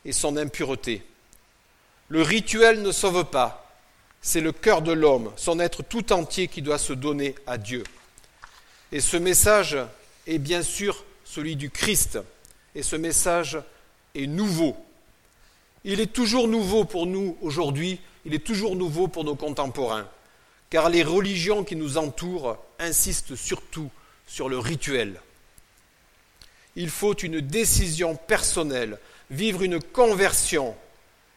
et 0.04 0.12
son 0.12 0.36
impureté. 0.36 1.02
Le 2.08 2.22
rituel 2.22 2.82
ne 2.82 2.92
sauve 2.92 3.24
pas, 3.24 3.70
c'est 4.20 4.40
le 4.40 4.52
cœur 4.52 4.82
de 4.82 4.92
l'homme, 4.92 5.32
son 5.36 5.60
être 5.60 5.82
tout 5.82 6.12
entier 6.12 6.48
qui 6.48 6.60
doit 6.60 6.78
se 6.78 6.92
donner 6.92 7.34
à 7.46 7.56
Dieu. 7.56 7.84
Et 8.92 9.00
ce 9.00 9.16
message 9.16 9.78
est 10.26 10.38
bien 10.38 10.62
sûr 10.62 11.04
celui 11.24 11.56
du 11.56 11.70
Christ, 11.70 12.18
et 12.74 12.82
ce 12.82 12.96
message 12.96 13.58
est 14.14 14.26
nouveau. 14.26 14.76
Il 15.84 16.00
est 16.00 16.12
toujours 16.12 16.48
nouveau 16.48 16.84
pour 16.84 17.06
nous 17.06 17.36
aujourd'hui, 17.40 18.00
il 18.24 18.34
est 18.34 18.44
toujours 18.44 18.76
nouveau 18.76 19.08
pour 19.08 19.24
nos 19.24 19.34
contemporains, 19.34 20.08
car 20.68 20.90
les 20.90 21.02
religions 21.02 21.64
qui 21.64 21.76
nous 21.76 21.98
entourent 21.98 22.58
insistent 22.78 23.36
surtout 23.36 23.90
sur 24.26 24.48
le 24.48 24.58
rituel 24.58 25.20
il 26.76 26.90
faut 26.90 27.14
une 27.14 27.40
décision 27.40 28.16
personnelle, 28.16 28.98
vivre 29.30 29.62
une 29.62 29.82
conversion 29.82 30.76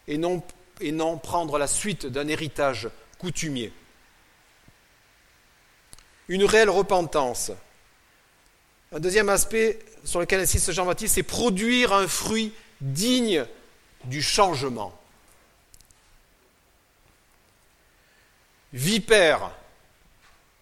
et 0.06 0.18
non, 0.18 0.42
et 0.80 0.92
non 0.92 1.18
prendre 1.18 1.58
la 1.58 1.66
suite 1.66 2.06
d'un 2.06 2.28
héritage 2.28 2.88
coutumier. 3.18 3.72
Une 6.28 6.44
réelle 6.44 6.70
repentance. 6.70 7.52
Un 8.92 9.00
deuxième 9.00 9.28
aspect 9.28 9.78
sur 10.04 10.20
lequel 10.20 10.40
insiste 10.40 10.72
Jean-Baptiste, 10.72 11.16
c'est 11.16 11.22
produire 11.22 11.92
un 11.92 12.08
fruit 12.08 12.52
digne 12.80 13.44
du 14.06 14.22
changement. 14.22 14.92
Vipère, 18.72 19.50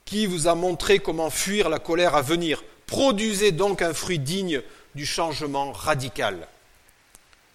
qui 0.05 0.27
vous 0.27 0.47
a 0.47 0.55
montré 0.55 0.99
comment 0.99 1.31
fuir 1.31 1.69
la 1.69 1.79
colère 1.79 2.15
à 2.15 2.23
venir 2.23 2.63
Produisez 2.87 3.53
donc 3.53 3.81
un 3.81 3.95
fruit 3.95 4.19
digne 4.19 4.61
du 4.95 5.07
changement 5.07 5.73
radical, 5.73 6.47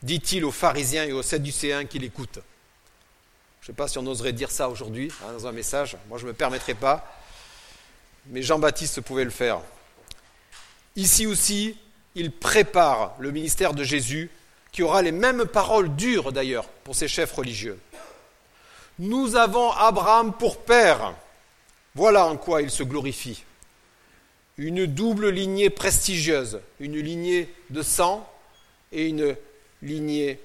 dit-il 0.01 0.43
aux 0.43 0.51
pharisiens 0.51 1.03
et 1.03 1.11
aux 1.11 1.21
sadducéens 1.21 1.85
qui 1.85 1.99
l'écoutent. 1.99 2.39
Je 3.61 3.65
ne 3.65 3.67
sais 3.67 3.73
pas 3.73 3.87
si 3.87 3.99
on 3.99 4.07
oserait 4.07 4.33
dire 4.33 4.49
ça 4.49 4.69
aujourd'hui 4.69 5.11
hein, 5.23 5.33
dans 5.33 5.45
un 5.45 5.51
message, 5.51 5.95
moi 6.09 6.17
je 6.17 6.23
ne 6.23 6.29
me 6.29 6.33
permettrai 6.33 6.73
pas, 6.73 7.21
mais 8.25 8.41
Jean-Baptiste 8.41 9.01
pouvait 9.01 9.25
le 9.25 9.29
faire. 9.29 9.61
Ici 10.95 11.27
aussi, 11.27 11.77
il 12.15 12.31
prépare 12.31 13.15
le 13.19 13.29
ministère 13.29 13.75
de 13.75 13.83
Jésus, 13.83 14.31
qui 14.77 14.83
aura 14.83 15.01
les 15.01 15.11
mêmes 15.11 15.47
paroles 15.47 15.95
dures 15.95 16.31
d'ailleurs 16.31 16.67
pour 16.83 16.95
ses 16.95 17.07
chefs 17.07 17.33
religieux. 17.33 17.79
Nous 18.99 19.35
avons 19.35 19.71
Abraham 19.71 20.33
pour 20.33 20.59
père. 20.59 21.15
Voilà 21.95 22.27
en 22.27 22.37
quoi 22.37 22.61
il 22.61 22.69
se 22.69 22.83
glorifie 22.83 23.43
une 24.57 24.85
double 24.85 25.29
lignée 25.29 25.71
prestigieuse, 25.71 26.59
une 26.79 26.99
lignée 26.99 27.51
de 27.71 27.81
sang 27.81 28.31
et 28.91 29.07
une 29.07 29.35
lignée 29.81 30.39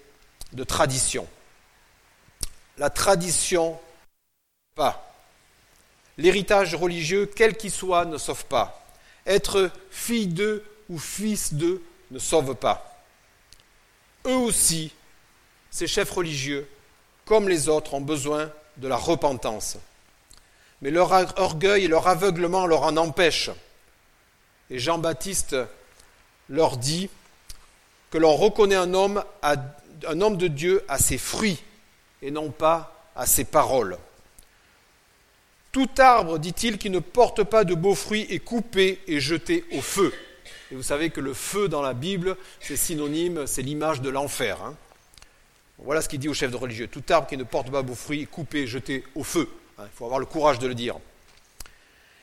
de 0.54 0.64
tradition. 0.64 1.28
La 2.78 2.88
tradition, 2.88 3.78
pas. 4.74 5.14
L'héritage 6.16 6.74
religieux, 6.74 7.30
quel 7.36 7.54
qu'il 7.54 7.70
soit, 7.70 8.06
ne 8.06 8.16
sauve 8.16 8.46
pas. 8.46 8.82
Être 9.26 9.70
fille 9.90 10.28
d'eux 10.28 10.64
ou 10.88 10.98
fils 10.98 11.52
d'eux 11.52 11.82
ne 12.10 12.18
sauve 12.18 12.54
pas. 12.54 12.91
Eux 14.26 14.36
aussi, 14.36 14.92
ces 15.70 15.86
chefs 15.86 16.10
religieux, 16.10 16.68
comme 17.24 17.48
les 17.48 17.68
autres, 17.68 17.94
ont 17.94 18.00
besoin 18.00 18.50
de 18.76 18.88
la 18.88 18.96
repentance. 18.96 19.76
Mais 20.80 20.90
leur 20.90 21.12
orgueil 21.38 21.84
et 21.84 21.88
leur 21.88 22.08
aveuglement 22.08 22.66
leur 22.66 22.82
en 22.82 22.96
empêchent. 22.96 23.50
Et 24.70 24.78
Jean-Baptiste 24.78 25.56
leur 26.48 26.76
dit 26.76 27.08
que 28.10 28.18
l'on 28.18 28.36
reconnaît 28.36 28.76
un 28.76 28.94
homme, 28.94 29.24
un 29.42 30.20
homme 30.20 30.36
de 30.36 30.48
Dieu 30.48 30.84
à 30.88 30.98
ses 30.98 31.18
fruits 31.18 31.62
et 32.20 32.30
non 32.30 32.50
pas 32.50 33.08
à 33.16 33.26
ses 33.26 33.44
paroles. 33.44 33.98
Tout 35.72 35.88
arbre, 35.98 36.38
dit-il, 36.38 36.76
qui 36.76 36.90
ne 36.90 36.98
porte 36.98 37.44
pas 37.44 37.64
de 37.64 37.74
beaux 37.74 37.94
fruits 37.94 38.26
est 38.28 38.40
coupé 38.40 39.00
et 39.06 39.20
jeté 39.20 39.64
au 39.72 39.80
feu. 39.80 40.12
Et 40.70 40.74
vous 40.74 40.82
savez 40.82 41.10
que 41.10 41.20
le 41.20 41.34
feu 41.34 41.68
dans 41.68 41.82
la 41.82 41.94
Bible, 41.94 42.36
c'est 42.60 42.76
synonyme, 42.76 43.46
c'est 43.46 43.62
l'image 43.62 44.00
de 44.00 44.10
l'enfer. 44.10 44.62
Hein. 44.62 44.74
Voilà 45.78 46.00
ce 46.00 46.08
qu'il 46.08 46.20
dit 46.20 46.28
au 46.28 46.34
chef 46.34 46.50
de 46.50 46.56
religieux. 46.56 46.86
Tout 46.86 47.02
arbre 47.10 47.26
qui 47.28 47.36
ne 47.36 47.44
porte 47.44 47.70
pas 47.70 47.82
de 47.82 47.88
beaux 47.88 47.94
fruits 47.94 48.22
est 48.22 48.26
coupé 48.26 48.60
et 48.60 48.66
jeté 48.66 49.04
au 49.14 49.24
feu. 49.24 49.48
Hein. 49.78 49.84
Il 49.86 49.96
faut 49.96 50.04
avoir 50.04 50.20
le 50.20 50.26
courage 50.26 50.58
de 50.58 50.66
le 50.66 50.74
dire. 50.74 50.96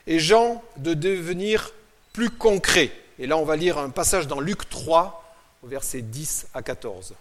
Et 0.07 0.19
Jean 0.19 0.63
de 0.77 0.93
devenir 0.93 1.71
plus 2.13 2.29
concret. 2.29 2.91
Et 3.19 3.27
là, 3.27 3.37
on 3.37 3.45
va 3.45 3.55
lire 3.55 3.77
un 3.77 3.89
passage 3.89 4.27
dans 4.27 4.39
Luc 4.39 4.69
3, 4.69 5.35
versets 5.63 6.01
10 6.01 6.47
à 6.53 6.61
14. 6.61 7.15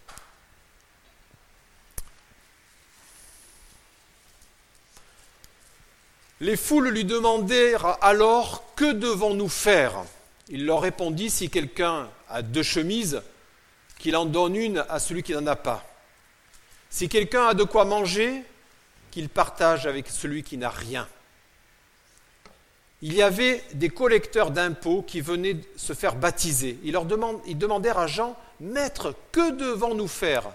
Les 6.41 6.57
foules 6.57 6.89
lui 6.91 7.05
demandèrent 7.05 7.99
alors 8.01 8.63
Que 8.77 8.93
devons-nous 8.93 9.49
faire? 9.49 10.05
Il 10.49 10.67
leur 10.67 10.81
répondit 10.81 11.31
Si 11.31 11.51
quelqu'un 11.51 12.09
a 12.29 12.43
deux 12.43 12.63
chemises, 12.63 13.23
qu'il 13.99 14.17
en 14.17 14.27
donne 14.27 14.57
une 14.57 14.85
à 14.89 14.99
celui 14.99 15.23
qui 15.23 15.33
n'en 15.33 15.47
a 15.47 15.57
pas. 15.57 15.85
Si 16.91 17.09
quelqu'un 17.09 17.49
a 17.49 17.55
de 17.55 17.65
quoi 17.65 17.85
manger, 17.85 18.43
qu'il 19.11 19.29
partage 19.29 19.87
avec 19.87 20.09
celui 20.09 20.43
qui 20.43 20.57
n'a 20.57 20.71
rien 20.71 21.09
il 23.01 23.15
y 23.15 23.23
avait 23.23 23.63
des 23.75 23.91
collecteurs 23.91 24.51
d'impôts 24.51 25.03
qui 25.03 25.21
venaient 25.21 25.57
se 25.77 25.93
faire 25.93 26.17
baptiser. 26.17 26.79
Ils, 26.83 26.93
leur 26.93 27.05
demandèrent 27.05 27.99
à 27.99 28.07
Jean, 28.07 28.37
Maître, 28.61 29.15
que 29.31 29.53
devons-nous 29.53 30.09
faire? 30.09 30.51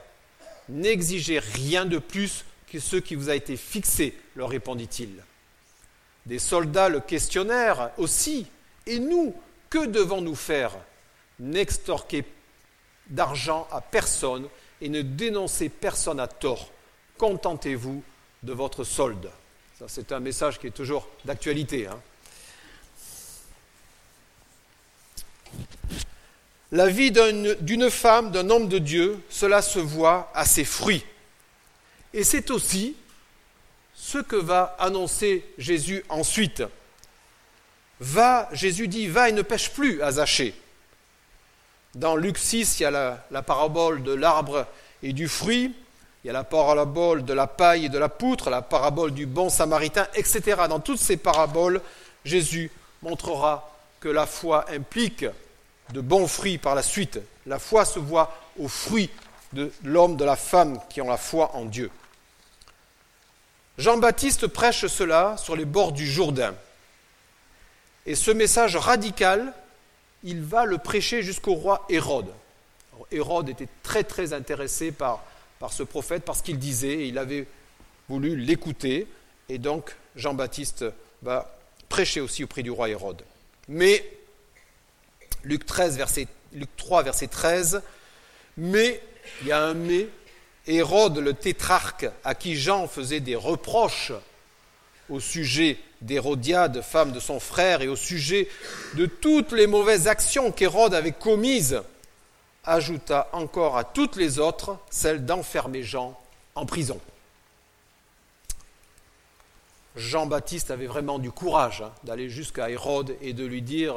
N'exigez 0.68 1.40
rien 1.40 1.86
de 1.86 2.00
plus 2.00 2.44
que 2.68 2.80
ce 2.80 2.98
qui 2.98 3.16
vous 3.16 3.30
a 3.30 3.36
été 3.36 3.56
fixé, 3.56 4.18
leur 4.36 4.50
répondit-il. 4.50 5.24
Des 6.26 6.40
soldats 6.40 6.90
le 6.90 7.00
questionnèrent 7.00 7.92
aussi, 7.98 8.48
Et 8.88 9.00
nous, 9.00 9.34
que 9.74 9.88
devons-nous 9.88 10.36
faire 10.36 10.72
N'extorquez 11.40 12.26
d'argent 13.08 13.68
à 13.72 13.82
personne 13.82 14.48
et 14.80 14.88
ne 14.88 15.02
dénoncez 15.02 15.68
personne 15.68 16.20
à 16.20 16.28
tort. 16.28 16.70
Contentez-vous 17.18 18.04
de 18.44 18.54
votre 18.54 18.84
solde. 18.84 19.32
C'est 19.88 20.12
un 20.12 20.20
message 20.20 20.60
qui 20.60 20.68
est 20.68 20.72
toujours 20.72 21.10
d'actualité. 21.26 21.88
Hein. 21.88 22.00
La 26.72 26.88
vie 26.88 27.12
d'une 27.12 27.90
femme, 27.90 28.30
d'un 28.30 28.52
homme 28.52 28.68
de 28.68 28.78
Dieu, 28.78 29.24
cela 29.28 29.64
se 29.64 29.80
voit 29.80 30.32
à 30.36 30.46
ses 30.46 30.66
fruits. 30.66 31.04
Et 32.14 32.24
c'est 32.24 32.52
aussi 32.52 32.96
ce 33.96 34.20
que 34.20 34.36
va 34.36 34.76
annoncer 34.78 35.44
Jésus 35.58 36.06
ensuite. 36.10 36.62
Va, 38.00 38.50
Jésus 38.52 38.88
dit, 38.88 39.08
va 39.08 39.30
et 39.30 39.32
ne 39.32 39.42
pêche 39.42 39.72
plus 39.72 40.02
à 40.02 40.12
Zachée. 40.12 40.54
Dans 41.96 42.16
Luc 42.16 42.38
6, 42.38 42.80
il 42.80 42.84
y 42.84 42.86
a 42.86 42.92
la, 42.92 43.26
la 43.32 43.42
parabole 43.42 44.04
de 44.04 44.14
l'arbre 44.14 44.66
et 45.04 45.14
du 45.14 45.28
fruit, 45.28 45.76
il 46.24 46.28
y 46.28 46.30
a 46.30 46.34
la 46.34 46.44
parabole 46.44 47.26
de 47.26 47.34
la 47.34 47.48
paille 47.48 47.86
et 47.86 47.90
de 47.90 48.00
la 48.00 48.10
poutre, 48.10 48.50
la 48.50 48.62
parabole 48.62 49.12
du 49.12 49.26
bon 49.26 49.50
samaritain, 49.50 50.08
etc. 50.16 50.64
Dans 50.70 50.80
toutes 50.80 51.00
ces 51.00 51.18
paraboles, 51.18 51.82
Jésus 52.24 52.72
montrera 53.02 53.70
que 54.00 54.10
la 54.10 54.26
foi 54.26 54.66
implique 54.72 55.26
de 55.92 56.02
bons 56.02 56.28
fruits 56.28 56.58
par 56.58 56.76
la 56.76 56.82
suite. 56.82 57.20
La 57.46 57.60
foi 57.60 57.86
se 57.86 58.00
voit 58.00 58.34
aux 58.58 58.70
fruits 58.70 59.10
de 59.52 59.72
l'homme, 59.84 60.16
de 60.16 60.26
la 60.26 60.36
femme 60.36 60.80
qui 60.90 61.02
ont 61.02 61.10
la 61.10 61.18
foi 61.18 61.52
en 61.56 61.66
Dieu. 61.66 61.92
Jean-Baptiste 63.78 64.48
prêche 64.48 64.88
cela 64.88 65.36
sur 65.38 65.56
les 65.56 65.66
bords 65.66 65.92
du 65.92 66.06
Jourdain. 66.06 66.54
Et 68.06 68.16
ce 68.16 68.32
message 68.32 68.76
radical, 68.76 69.54
il 70.24 70.42
va 70.42 70.66
le 70.66 70.78
prêcher 70.78 71.24
jusqu'au 71.24 71.54
roi 71.54 71.86
Hérode. 71.90 72.34
Hérode 73.12 73.50
était 73.50 73.68
très 73.82 74.04
très 74.04 74.34
intéressé 74.34 74.92
par, 74.92 75.24
ce 75.72 75.84
prophète 75.84 76.24
parce 76.24 76.42
qu'il 76.42 76.60
disait, 76.60 76.94
et 76.94 77.06
il 77.06 77.18
avait 77.18 77.48
voulu 78.10 78.36
l'écouter, 78.36 79.08
et 79.48 79.58
donc 79.58 79.96
Jean-Baptiste 80.18 80.86
va 81.22 81.58
prêcher 81.88 82.20
aussi 82.20 82.44
auprès 82.44 82.64
du 82.64 82.72
roi 82.72 82.90
Hérode. 82.90 83.24
Mais 83.70 84.06
Luc, 85.44 85.66
13, 85.66 85.98
verset, 85.98 86.28
Luc 86.54 86.70
3, 86.76 87.04
verset 87.04 87.28
13. 87.28 87.82
Mais, 88.58 89.02
il 89.42 89.48
y 89.48 89.52
a 89.52 89.62
un 89.62 89.74
mais, 89.74 90.08
Hérode 90.68 91.18
le 91.18 91.34
tétrarque, 91.34 92.08
à 92.24 92.36
qui 92.36 92.56
Jean 92.56 92.88
faisait 92.88 93.20
des 93.20 93.36
reproches 93.36 94.12
au 95.10 95.20
sujet 95.20 95.78
d'Hérodiade, 96.02 96.82
femme 96.82 97.12
de 97.12 97.20
son 97.20 97.40
frère, 97.40 97.82
et 97.82 97.88
au 97.88 97.96
sujet 97.96 98.48
de 98.96 99.06
toutes 99.06 99.52
les 99.52 99.68
mauvaises 99.68 100.08
actions 100.08 100.52
qu'Hérode 100.52 100.94
avait 100.94 101.12
commises, 101.12 101.82
ajouta 102.66 103.30
encore 103.34 103.78
à 103.78 103.84
toutes 103.84 104.16
les 104.16 104.40
autres 104.40 104.78
celle 104.90 105.26
d'enfermer 105.26 105.84
Jean 105.84 106.20
en 106.56 106.66
prison. 106.66 107.00
Jean-Baptiste 109.96 110.72
avait 110.72 110.88
vraiment 110.88 111.20
du 111.20 111.32
courage 111.32 111.82
hein, 111.82 111.92
d'aller 112.04 112.30
jusqu'à 112.30 112.70
Hérode 112.70 113.16
et 113.22 113.34
de 113.34 113.46
lui 113.46 113.62
dire 113.62 113.96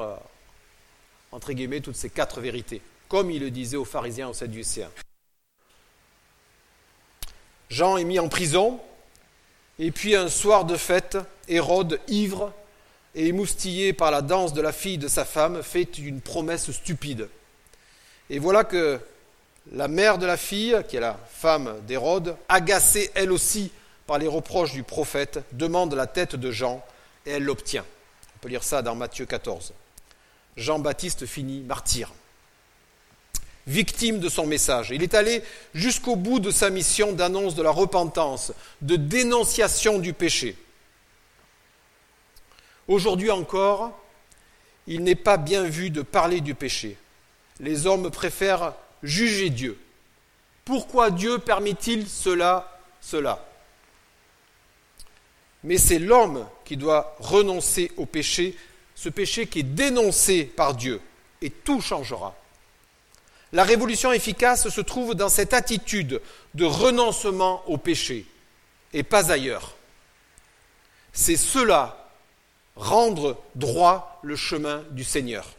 entre 1.32 1.52
guillemets, 1.52 1.80
toutes 1.80 1.96
ces 1.96 2.10
quatre 2.10 2.40
vérités, 2.40 2.80
comme 3.08 3.30
il 3.30 3.42
le 3.42 3.50
disait 3.50 3.76
aux 3.76 3.84
pharisiens, 3.84 4.28
aux 4.28 4.34
sadducéens. 4.34 4.90
Jean 7.68 7.96
est 7.96 8.04
mis 8.04 8.18
en 8.18 8.28
prison, 8.28 8.80
et 9.78 9.90
puis 9.90 10.14
un 10.16 10.28
soir 10.28 10.64
de 10.64 10.76
fête, 10.76 11.18
Hérode, 11.48 12.00
ivre 12.08 12.52
et 13.14 13.26
émoustillé 13.26 13.92
par 13.92 14.10
la 14.10 14.22
danse 14.22 14.52
de 14.52 14.60
la 14.60 14.72
fille 14.72 14.98
de 14.98 15.08
sa 15.08 15.24
femme, 15.24 15.62
fait 15.62 15.98
une 15.98 16.20
promesse 16.20 16.70
stupide. 16.70 17.28
Et 18.30 18.38
voilà 18.38 18.64
que 18.64 18.98
la 19.72 19.88
mère 19.88 20.18
de 20.18 20.26
la 20.26 20.36
fille, 20.36 20.76
qui 20.88 20.96
est 20.96 21.00
la 21.00 21.18
femme 21.30 21.80
d'Hérode, 21.86 22.36
agacée 22.48 23.10
elle 23.14 23.32
aussi 23.32 23.70
par 24.06 24.18
les 24.18 24.28
reproches 24.28 24.72
du 24.72 24.82
prophète, 24.82 25.40
demande 25.52 25.94
la 25.94 26.06
tête 26.06 26.36
de 26.36 26.50
Jean 26.50 26.84
et 27.24 27.32
elle 27.32 27.44
l'obtient. 27.44 27.84
On 28.36 28.38
peut 28.38 28.48
lire 28.48 28.62
ça 28.62 28.82
dans 28.82 28.94
Matthieu 28.94 29.26
14. 29.26 29.72
Jean-Baptiste 30.56 31.26
finit 31.26 31.60
martyr, 31.60 32.12
victime 33.66 34.20
de 34.20 34.28
son 34.28 34.46
message. 34.46 34.90
Il 34.90 35.02
est 35.02 35.14
allé 35.14 35.42
jusqu'au 35.74 36.16
bout 36.16 36.40
de 36.40 36.50
sa 36.50 36.70
mission 36.70 37.12
d'annonce 37.12 37.54
de 37.54 37.62
la 37.62 37.70
repentance, 37.70 38.52
de 38.80 38.96
dénonciation 38.96 39.98
du 39.98 40.12
péché. 40.12 40.56
Aujourd'hui 42.88 43.30
encore, 43.30 43.98
il 44.86 45.02
n'est 45.02 45.16
pas 45.16 45.36
bien 45.36 45.64
vu 45.64 45.90
de 45.90 46.02
parler 46.02 46.40
du 46.40 46.54
péché. 46.54 46.96
Les 47.58 47.86
hommes 47.86 48.10
préfèrent 48.10 48.74
juger 49.02 49.50
Dieu. 49.50 49.78
Pourquoi 50.64 51.10
Dieu 51.10 51.38
permet-il 51.38 52.08
cela, 52.08 52.80
cela? 53.00 53.44
Mais 55.64 55.78
c'est 55.78 55.98
l'homme 55.98 56.46
qui 56.64 56.76
doit 56.76 57.16
renoncer 57.18 57.90
au 57.96 58.06
péché 58.06 58.56
ce 58.94 59.08
péché 59.08 59.46
qui 59.46 59.60
est 59.60 59.62
dénoncé 59.62 60.44
par 60.44 60.74
Dieu, 60.74 61.00
et 61.42 61.50
tout 61.50 61.80
changera. 61.80 62.34
La 63.56 63.64
révolution 63.64 64.12
efficace 64.12 64.68
se 64.68 64.82
trouve 64.82 65.14
dans 65.14 65.30
cette 65.30 65.54
attitude 65.54 66.20
de 66.52 66.66
renoncement 66.66 67.62
au 67.66 67.78
péché, 67.78 68.26
et 68.92 69.02
pas 69.02 69.32
ailleurs. 69.32 69.76
C'est 71.14 71.38
cela, 71.38 72.10
rendre 72.74 73.42
droit 73.54 74.20
le 74.22 74.36
chemin 74.36 74.84
du 74.90 75.04
Seigneur. 75.04 75.54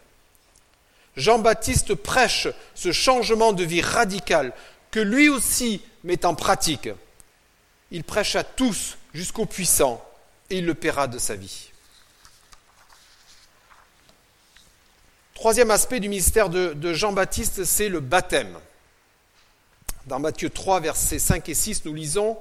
Jean-Baptiste 1.16 1.96
prêche 1.96 2.48
ce 2.76 2.92
changement 2.92 3.52
de 3.52 3.64
vie 3.64 3.82
radical 3.82 4.54
que 4.92 5.00
lui 5.00 5.28
aussi 5.28 5.82
met 6.04 6.24
en 6.24 6.36
pratique. 6.36 6.90
Il 7.90 8.04
prêche 8.04 8.36
à 8.36 8.44
tous 8.44 9.00
jusqu'au 9.12 9.48
puissant 9.48 10.06
et 10.52 10.60
il 10.60 10.68
le 10.68 10.76
paiera 10.76 11.08
de 11.08 11.18
sa 11.18 11.34
vie. 11.34 11.72
Troisième 15.38 15.69
aspect 15.69 16.00
du 16.00 16.10
ministère 16.10 16.50
de, 16.50 16.93
Jean-Baptiste, 16.93 17.63
c'est 17.63 17.89
le 17.89 18.00
baptême. 18.00 18.58
Dans 20.08 20.17
Matthieu 20.17 20.50
3, 20.50 20.80
versets 20.80 21.19
5 21.19 21.47
et 21.47 21.54
6, 21.54 21.86
nous 21.86 21.93
lisons 21.93 22.39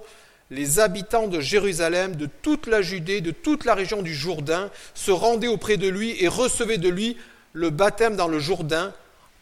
Les 0.50 0.80
habitants 0.80 1.28
de 1.28 1.38
Jérusalem, 1.38 2.16
de 2.16 2.24
toute 2.24 2.66
la 2.66 2.80
Judée, 2.80 3.20
de 3.20 3.32
toute 3.32 3.66
la 3.66 3.74
région 3.74 4.00
du 4.00 4.14
Jourdain, 4.14 4.70
se 4.94 5.10
rendaient 5.10 5.46
auprès 5.46 5.76
de 5.76 5.86
lui 5.88 6.16
et 6.24 6.26
recevaient 6.26 6.78
de 6.78 6.88
lui 6.88 7.18
le 7.52 7.68
baptême 7.68 8.16
dans 8.16 8.28
le 8.28 8.38
Jourdain 8.38 8.94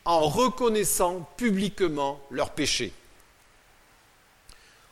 en 0.05 0.29
reconnaissant 0.29 1.21
publiquement 1.37 2.21
leurs 2.33 2.51
péchés. 2.51 2.93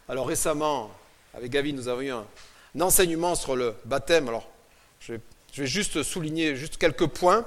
Alors 0.08 0.28
récemment, 0.28 0.92
avec 1.34 1.50
Gavi, 1.50 1.72
nous 1.72 1.88
avons 1.88 2.02
eu 2.02 2.10
un, 2.12 2.26
enseignement 2.80 3.34
sur 3.34 3.56
le 3.56 3.74
baptême. 3.86 4.28
Alors, 4.28 4.48
je 5.00 5.14
vais 5.56 5.66
juste 5.66 6.04
souligner 6.04 6.54
quelques 6.78 7.08
points. 7.08 7.44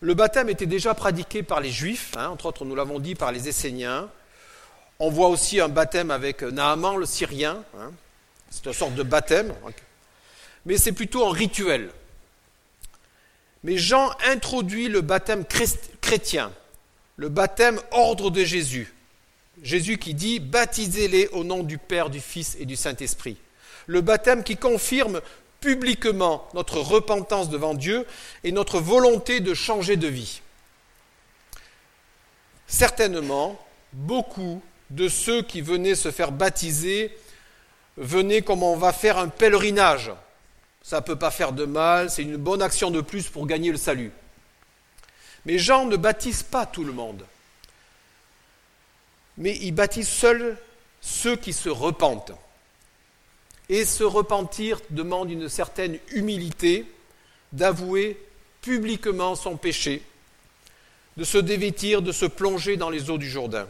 Le 0.00 0.14
baptême 0.14 0.48
était 0.48 0.66
déjà 0.66 0.94
pratiqué 0.94 1.42
par 1.42 1.60
les 1.60 1.70
Juifs, 1.70 2.12
hein, 2.16 2.28
entre 2.28 2.46
autres, 2.46 2.64
nous 2.64 2.76
l'avons 2.76 3.00
dit, 3.00 3.16
par 3.16 3.32
les 3.32 3.48
Esséniens. 3.48 4.08
On 5.00 5.10
voit 5.10 5.28
aussi 5.28 5.60
un 5.60 5.68
baptême 5.68 6.10
avec 6.10 6.42
Naaman, 6.42 6.96
le 6.96 7.06
Syrien. 7.06 7.64
Hein. 7.76 7.90
C'est 8.50 8.66
une 8.66 8.72
sorte 8.72 8.94
de 8.94 9.02
baptême, 9.02 9.52
mais 10.64 10.78
c'est 10.78 10.92
plutôt 10.92 11.26
un 11.26 11.32
rituel. 11.32 11.90
Mais 13.64 13.76
Jean 13.76 14.10
introduit 14.24 14.88
le 14.88 15.00
baptême 15.00 15.44
chrétien, 16.00 16.52
le 17.16 17.28
baptême 17.28 17.80
ordre 17.90 18.30
de 18.30 18.44
Jésus. 18.44 18.94
Jésus 19.62 19.98
qui 19.98 20.14
dit 20.14 20.38
Baptisez-les 20.38 21.28
au 21.28 21.42
nom 21.42 21.64
du 21.64 21.78
Père, 21.78 22.08
du 22.08 22.20
Fils 22.20 22.56
et 22.60 22.64
du 22.64 22.76
Saint-Esprit. 22.76 23.36
Le 23.86 24.00
baptême 24.00 24.44
qui 24.44 24.56
confirme 24.56 25.20
publiquement 25.60 26.48
notre 26.54 26.78
repentance 26.78 27.50
devant 27.50 27.74
Dieu 27.74 28.06
et 28.44 28.52
notre 28.52 28.78
volonté 28.80 29.40
de 29.40 29.54
changer 29.54 29.96
de 29.96 30.08
vie. 30.08 30.40
Certainement, 32.66 33.58
beaucoup 33.92 34.62
de 34.90 35.08
ceux 35.08 35.42
qui 35.42 35.60
venaient 35.60 35.94
se 35.94 36.10
faire 36.10 36.32
baptiser 36.32 37.16
venaient 37.96 38.42
comme 38.42 38.62
on 38.62 38.76
va 38.76 38.92
faire 38.92 39.18
un 39.18 39.28
pèlerinage. 39.28 40.12
Ça 40.82 41.00
ne 41.00 41.04
peut 41.04 41.16
pas 41.16 41.30
faire 41.30 41.52
de 41.52 41.64
mal, 41.64 42.10
c'est 42.10 42.22
une 42.22 42.36
bonne 42.36 42.62
action 42.62 42.90
de 42.90 43.00
plus 43.00 43.28
pour 43.28 43.46
gagner 43.46 43.70
le 43.70 43.76
salut. 43.76 44.12
Mais 45.44 45.58
Jean 45.58 45.86
ne 45.86 45.96
baptise 45.96 46.42
pas 46.42 46.66
tout 46.66 46.84
le 46.84 46.92
monde. 46.92 47.24
Mais 49.36 49.56
il 49.62 49.72
baptise 49.72 50.08
seuls 50.08 50.56
ceux 51.00 51.36
qui 51.36 51.52
se 51.52 51.68
repentent. 51.68 52.32
Et 53.68 53.84
se 53.84 54.04
repentir 54.04 54.80
demande 54.90 55.30
une 55.30 55.48
certaine 55.48 55.98
humilité, 56.12 56.86
d'avouer 57.52 58.20
publiquement 58.62 59.34
son 59.34 59.56
péché, 59.56 60.02
de 61.16 61.24
se 61.24 61.38
dévêtir, 61.38 62.02
de 62.02 62.12
se 62.12 62.26
plonger 62.26 62.76
dans 62.76 62.90
les 62.90 63.10
eaux 63.10 63.18
du 63.18 63.28
Jourdain. 63.28 63.66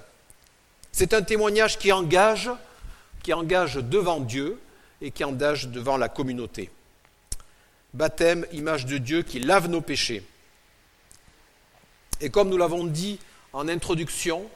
C'est 0.93 1.15
un 1.15 1.23
témoignage 1.23 1.79
qui 1.79 1.93
engage, 1.93 2.51
qui 3.23 3.33
engage 3.33 3.77
devant 3.77 4.21
Dieu 4.21 4.59
et 5.01 5.11
qui 5.11 5.25
engage 5.25 5.69
devant 5.69 5.97
la 5.97 6.09
communauté. 6.09 6.71
Baptême, 7.95 8.47
image 8.53 8.87
de 8.87 8.99
Dieu 8.99 9.23
qui 9.23 9.41
lave 9.41 9.69
nos 9.69 9.81
péchés. 9.81 10.23
Et 12.21 12.31
comme 12.31 12.49
nous 12.49 12.57
l'avons 12.57 12.85
dit 12.85 13.19
en 13.53 13.69
introduction, 13.69 14.49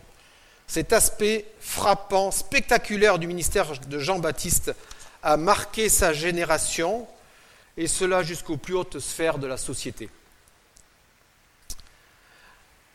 cet 0.66 0.92
aspect 0.92 1.46
frappant, 1.60 2.30
spectaculaire 2.30 3.18
du 3.18 3.26
ministère 3.26 3.78
de 3.78 3.98
Jean-Baptiste 3.98 4.72
a 5.22 5.36
marqué 5.36 5.88
sa 5.88 6.12
génération, 6.12 7.06
et 7.76 7.86
cela 7.86 8.22
jusqu'aux 8.22 8.56
plus 8.56 8.74
hautes 8.74 8.98
sphères 8.98 9.38
de 9.38 9.46
la 9.46 9.56
société. 9.56 10.10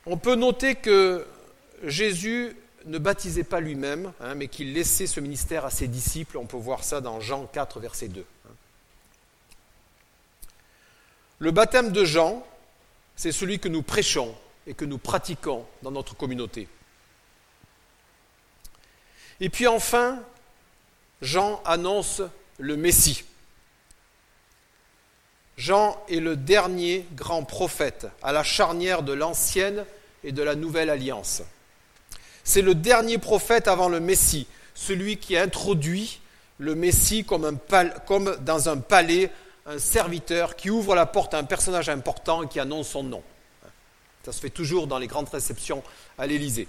On 0.06 0.18
peut 0.18 0.36
noter 0.36 0.76
que 0.76 1.26
Jésus 1.84 2.56
ne 2.86 2.98
baptisait 2.98 3.44
pas 3.44 3.60
lui-même, 3.60 4.13
hein, 4.22 4.36
mais 4.36 4.48
qu'il 4.48 4.74
laissait 4.74 5.08
ce 5.08 5.20
ministère 5.20 5.66
à 5.66 5.70
ses 5.70 5.88
disciples. 5.88 6.38
On 6.38 6.46
peut 6.46 6.58
voir 6.58 6.84
ça 6.84 7.02
dans 7.02 7.20
Jean 7.20 7.46
4, 7.46 7.80
verset 7.80 8.08
2. 8.08 8.26
Le 11.40 11.52
baptême 11.52 11.92
de 11.92 12.04
Jean, 12.06 12.46
c'est 13.16 13.32
celui 13.32 13.60
que 13.60 13.68
nous 13.68 13.84
prêchons 13.84 14.36
et 14.66 14.74
que 14.74 14.86
nous 14.86 14.98
pratiquons 14.98 15.66
dans 15.82 15.92
notre 15.92 16.16
communauté. 16.16 16.68
Et 19.40 19.50
puis 19.50 19.68
enfin, 19.68 20.24
Jean 21.21 21.62
annonce 21.65 22.21
le 22.60 22.77
Messie. 22.77 23.23
Jean 25.58 25.99
est 26.08 26.19
le 26.19 26.36
dernier 26.36 27.06
grand 27.15 27.43
prophète 27.43 28.08
à 28.21 28.32
la 28.32 28.43
charnière 28.43 29.01
de 29.01 29.13
l'ancienne 29.13 29.86
et 30.23 30.32
de 30.32 30.43
la 30.43 30.56
nouvelle 30.56 30.89
alliance. 30.89 31.41
C'est 32.43 32.62
le 32.62 32.75
dernier 32.75 33.17
prophète 33.17 33.67
avant 33.67 33.89
le 33.89 33.99
Messie, 33.99 34.47
celui 34.75 35.17
qui 35.17 35.36
introduit 35.36 36.21
le 36.60 36.75
Messie 36.75 37.25
comme, 37.25 37.60
comme, 38.06 38.38
dans 38.41 38.69
un 38.69 38.77
palais, 38.77 39.32
un 39.65 39.80
serviteur 39.80 40.56
qui 40.56 40.69
ouvre 40.69 40.95
la 40.95 41.06
porte 41.06 41.34
à 41.34 41.39
un 41.39 41.43
personnage 41.43 41.89
important 41.89 42.43
et 42.43 42.47
qui 42.47 42.60
annonce 42.60 42.89
son 42.89 43.03
nom. 43.03 43.23
Ça 44.23 44.32
se 44.32 44.39
fait 44.39 44.49
toujours 44.49 44.88
dans 44.88 44.97
les 44.97 45.08
grandes 45.08 45.30
réceptions 45.30 45.84
à 46.17 46.27
l'Élysée. 46.27 46.67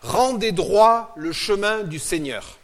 Rendez 0.00 0.52
droit 0.52 1.12
le 1.16 1.32
chemin 1.32 1.82
du 1.82 1.98
Seigneur. 1.98 2.57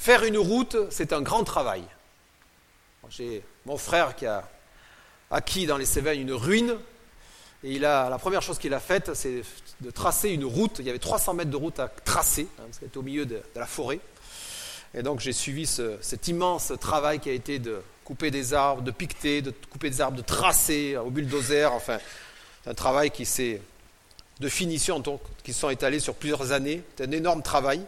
Faire 0.00 0.24
une 0.24 0.38
route, 0.38 0.78
c'est 0.88 1.12
un 1.12 1.20
grand 1.20 1.44
travail. 1.44 1.82
J'ai 3.10 3.44
mon 3.66 3.76
frère 3.76 4.16
qui 4.16 4.24
a 4.24 4.48
acquis 5.30 5.66
dans 5.66 5.76
les 5.76 5.84
Cévennes 5.84 6.22
une 6.22 6.32
ruine, 6.32 6.78
et 7.62 7.78
la 7.78 8.16
première 8.18 8.40
chose 8.40 8.58
qu'il 8.58 8.72
a 8.72 8.80
faite, 8.80 9.12
c'est 9.12 9.42
de 9.82 9.90
tracer 9.90 10.30
une 10.30 10.46
route. 10.46 10.78
Il 10.78 10.86
y 10.86 10.88
avait 10.88 10.98
300 10.98 11.34
mètres 11.34 11.50
de 11.50 11.56
route 11.56 11.78
à 11.80 11.88
tracer, 11.88 12.48
hein, 12.58 12.62
parce 12.64 12.82
était 12.82 12.96
au 12.96 13.02
milieu 13.02 13.26
de, 13.26 13.42
la 13.54 13.66
forêt. 13.66 14.00
Et 14.94 15.02
donc 15.02 15.20
j'ai 15.20 15.34
suivi 15.34 15.66
cet 15.66 16.28
immense 16.28 16.72
travail 16.80 17.20
qui 17.20 17.28
a 17.28 17.34
été 17.34 17.58
de 17.58 17.82
couper 18.02 18.30
des 18.30 18.54
arbres, 18.54 18.80
de 18.80 18.92
piqueter, 18.92 19.42
de 19.42 19.52
couper 19.68 19.90
des 19.90 20.00
arbres, 20.00 20.16
de 20.16 20.22
tracer 20.22 20.96
au 20.96 21.10
bulldozer. 21.10 21.74
Enfin, 21.74 21.98
c'est 22.64 22.70
un 22.70 22.74
travail 22.74 23.10
qui 23.10 23.26
s'est 23.26 23.60
de 24.40 24.48
finition 24.48 24.98
donc, 24.98 25.20
qui 25.44 25.52
sont 25.52 25.68
étalés 25.68 26.00
sur 26.00 26.14
plusieurs 26.14 26.52
années. 26.52 26.82
C'est 26.96 27.06
un 27.06 27.12
énorme 27.12 27.42
travail. 27.42 27.84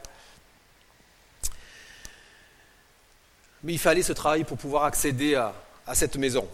Mais 3.65 3.73
il 3.73 3.79
fallait 3.79 4.03
ce 4.03 4.13
travail 4.13 4.45
pour 4.45 4.59
pouvoir 4.59 4.85
accéder 4.85 5.35
à, 5.35 5.55
cette 5.95 6.17
maison. 6.17 6.47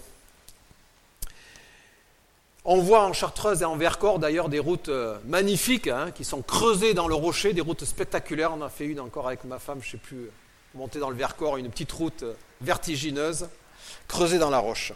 On 2.64 2.78
voit 2.78 3.04
en 3.04 3.12
Chartreuse 3.12 3.62
et 3.62 3.64
en 3.64 3.76
Vercors 3.76 4.18
d'ailleurs 4.18 4.48
des 4.48 4.58
routes 4.58 4.90
euh, 4.90 5.16
magnifiques 5.24 5.86
hein, 5.86 6.10
qui 6.14 6.24
sont 6.24 6.42
creusées 6.42 6.92
dans 6.92 7.08
le 7.08 7.14
rocher, 7.14 7.54
des 7.54 7.62
routes 7.62 7.84
spectaculaires. 7.84 8.52
On 8.52 8.62
a 8.62 8.68
fait 8.68 8.84
une 8.84 9.00
encore 9.00 9.26
avec 9.26 9.44
ma 9.44 9.58
femme, 9.58 9.78
je 9.80 9.86
ne 9.86 9.90
sais 9.92 9.96
plus, 9.96 10.30
monter 10.74 10.98
dans 10.98 11.08
le 11.08 11.16
Vercors, 11.16 11.56
une 11.56 11.70
petite 11.70 11.92
route 11.92 12.24
euh, 12.24 12.34
vertigineuse, 12.60 13.48
creusée 14.06 14.38
dans 14.38 14.50
la 14.50 14.58
roche. 14.58 14.92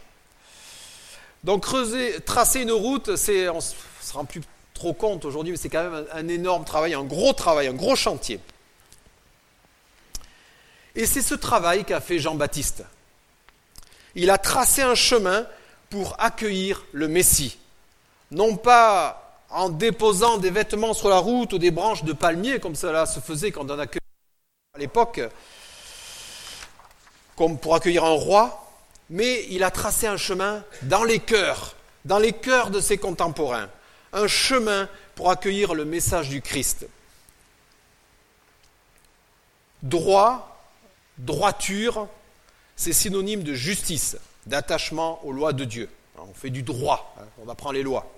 Donc 1.45 1.63
creuser, 1.63 2.21
tracer 2.21 2.61
une 2.61 2.73
route, 2.73 3.09
on 3.09 3.13
ne 3.13 3.17
se 3.17 4.13
rend 4.13 4.25
plus 4.25 4.43
trop 4.75 4.93
compte 4.93 5.25
aujourd'hui, 5.25 5.53
mais 5.53 5.59
c'est 5.59 5.69
quand 5.69 5.91
même 5.91 6.07
un 6.13 6.29
énorme 6.29 6.65
travail, 6.65 6.95
un 6.95 7.05
gros 7.05 7.33
travail, 7.33 7.69
un 7.69 7.73
gros 7.73 7.97
chantier. 7.97 8.39
Et 10.95 11.07
c'est 11.07 11.23
ce 11.23 11.35
travail 11.35 11.85
qu'a 11.85 12.01
fait 12.01 12.19
Jean-Baptiste. 12.19 12.85
Il 14.15 14.31
a 14.31 14.39
tracé 14.39 14.83
un 14.83 14.95
chemin 14.95 15.47
pour 15.89 16.17
accueillir 16.19 16.85
le 16.93 17.09
Messie. 17.09 17.59
Non 18.31 18.57
pas 18.57 19.41
en 19.51 19.69
déposant 19.69 20.39
des 20.39 20.51
vêtements 20.51 20.95
sur 20.95 21.09
la 21.09 21.19
route 21.19 21.53
ou 21.53 21.59
des 21.59 21.71
branches 21.71 22.05
de 22.05 22.13
palmier, 22.13 22.59
comme 22.59 22.75
cela 22.75 23.07
se 23.07 23.21
faisait 23.21 23.53
quand 23.53 23.71
on 23.71 23.79
accueillait 23.79 24.01
à 24.75 24.79
l'époque, 24.79 25.21
comme 27.37 27.59
pour 27.59 27.75
accueillir 27.75 28.05
un 28.05 28.15
roi, 28.15 28.71
mais 29.11 29.47
il 29.51 29.63
a 29.63 29.71
tracé 29.71 30.07
un 30.07 30.17
chemin 30.17 30.65
dans 30.83 31.05
les 31.05 31.19
cœurs, 31.19 31.75
dans 32.07 32.19
les 32.19 32.33
cœurs 32.33 32.71
de 32.71 32.81
ses 32.81 32.97
contemporains, 32.97 33.69
un 34.15 34.27
chemin 34.27 34.89
pour 35.15 35.31
accueillir 35.31 35.75
le 35.75 35.85
message 35.85 36.31
du 36.31 36.41
Christ. 36.41 36.87
Droit, 39.83 40.52
Droiture, 41.19 42.09
c'est 42.77 42.93
synonyme 42.93 43.43
de 43.43 43.55
justice, 43.55 44.17
d'attachement 44.47 45.25
aux 45.25 45.33
lois 45.33 45.53
de 45.53 45.65
Dieu. 45.65 45.89
On 46.19 46.35
fait 46.35 46.51
du 46.51 46.63
droit, 46.63 47.15
hein, 47.19 47.25
on 47.45 47.49
apprend 47.49 47.73
les 47.73 47.83
lois. 47.83 48.11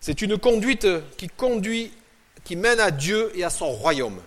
C'est 0.00 0.20
une 0.20 0.38
conduite 0.38 0.86
qui 1.16 1.28
conduit, 1.28 1.92
qui 2.44 2.56
mène 2.56 2.80
à 2.80 2.90
Dieu 2.90 3.32
et 3.34 3.44
à 3.44 3.50
son 3.50 3.70
royaume. 3.70 4.20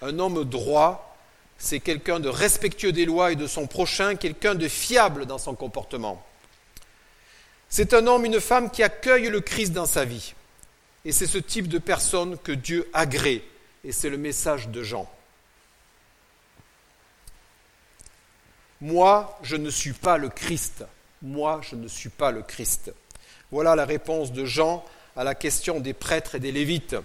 Un 0.00 0.18
homme 0.18 0.44
droit, 0.44 1.16
c'est 1.58 1.80
quelqu'un 1.80 2.20
de 2.20 2.28
respectueux 2.28 2.92
des 2.92 3.04
lois 3.04 3.32
et 3.32 3.36
de 3.36 3.46
son 3.46 3.66
prochain, 3.66 4.14
quelqu'un 4.14 4.54
de 4.54 4.68
fiable 4.68 5.26
dans 5.26 5.38
son 5.38 5.54
comportement. 5.54 6.24
C'est 7.68 7.94
un 7.94 8.06
homme, 8.06 8.24
une 8.24 8.40
femme 8.40 8.70
qui 8.70 8.82
accueille 8.82 9.28
le 9.28 9.40
Christ 9.40 9.72
dans 9.72 9.86
sa 9.86 10.04
vie. 10.04 10.34
Et 11.04 11.12
c'est 11.12 11.26
ce 11.26 11.38
type 11.38 11.68
de 11.68 11.78
personne 11.78 12.38
que 12.38 12.52
Dieu 12.52 12.88
agrée. 12.92 13.42
Et 13.84 13.92
c'est 13.92 14.10
le 14.10 14.18
message 14.18 14.68
de 14.68 14.82
Jean. 14.82 15.10
Moi, 18.80 19.38
je 19.42 19.56
ne 19.56 19.70
suis 19.70 19.92
pas 19.92 20.18
le 20.18 20.28
Christ. 20.28 20.84
Moi, 21.22 21.60
je 21.62 21.76
ne 21.76 21.88
suis 21.88 22.10
pas 22.10 22.30
le 22.30 22.42
Christ. 22.42 22.92
Voilà 23.50 23.74
la 23.74 23.84
réponse 23.84 24.32
de 24.32 24.44
Jean 24.44 24.84
à 25.16 25.24
la 25.24 25.34
question 25.34 25.80
des 25.80 25.94
prêtres 25.94 26.34
et 26.34 26.40
des 26.40 26.52
lévites. 26.52 26.96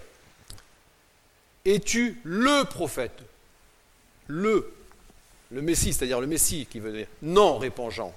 Es-tu 1.66 2.20
le 2.24 2.64
prophète? 2.66 3.20
Le, 4.28 4.74
le 5.52 5.62
Messie, 5.62 5.94
c'est-à-dire 5.94 6.20
le 6.20 6.28
Messie 6.28 6.68
qui 6.70 6.80
veut 6.80 6.92
dire 6.92 7.08
Non, 7.22 7.58
répond 7.58 7.90
Jean. 7.90 8.14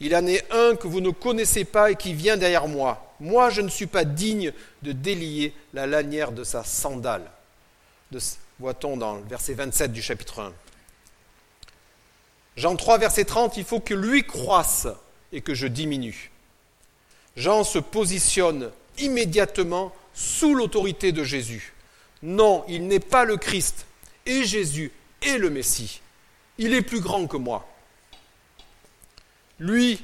Il 0.00 0.14
en 0.14 0.26
est 0.26 0.44
un 0.52 0.74
que 0.76 0.88
vous 0.88 1.00
ne 1.00 1.10
connaissez 1.10 1.64
pas 1.64 1.90
et 1.90 1.96
qui 1.96 2.14
vient 2.14 2.36
derrière 2.36 2.66
moi. 2.66 3.14
Moi, 3.20 3.50
je 3.50 3.60
ne 3.60 3.68
suis 3.68 3.86
pas 3.86 4.04
digne 4.04 4.52
de 4.82 4.92
délier 4.92 5.54
la 5.72 5.86
lanière 5.86 6.32
de 6.32 6.44
sa 6.44 6.64
sandale. 6.64 7.30
Voit-on 8.58 8.96
dans 8.96 9.16
le 9.16 9.22
verset 9.22 9.54
27 9.54 9.92
du 9.92 10.02
chapitre 10.02 10.40
1. 10.40 10.52
Jean 12.56 12.76
3, 12.76 12.98
verset 12.98 13.24
30, 13.24 13.56
il 13.56 13.64
faut 13.64 13.80
que 13.80 13.94
lui 13.94 14.24
croisse 14.24 14.86
et 15.32 15.40
que 15.40 15.54
je 15.54 15.66
diminue. 15.66 16.30
Jean 17.36 17.64
se 17.64 17.78
positionne 17.78 18.70
immédiatement 18.98 19.92
sous 20.14 20.54
l'autorité 20.54 21.10
de 21.10 21.24
Jésus. 21.24 21.74
Non, 22.22 22.64
il 22.68 22.86
n'est 22.86 23.00
pas 23.00 23.24
le 23.24 23.36
Christ, 23.36 23.86
et 24.26 24.44
Jésus 24.44 24.92
est 25.22 25.38
le 25.38 25.50
Messie. 25.50 26.00
Il 26.58 26.72
est 26.72 26.82
plus 26.82 27.00
grand 27.00 27.26
que 27.26 27.36
moi. 27.36 27.66
Lui, 29.58 30.02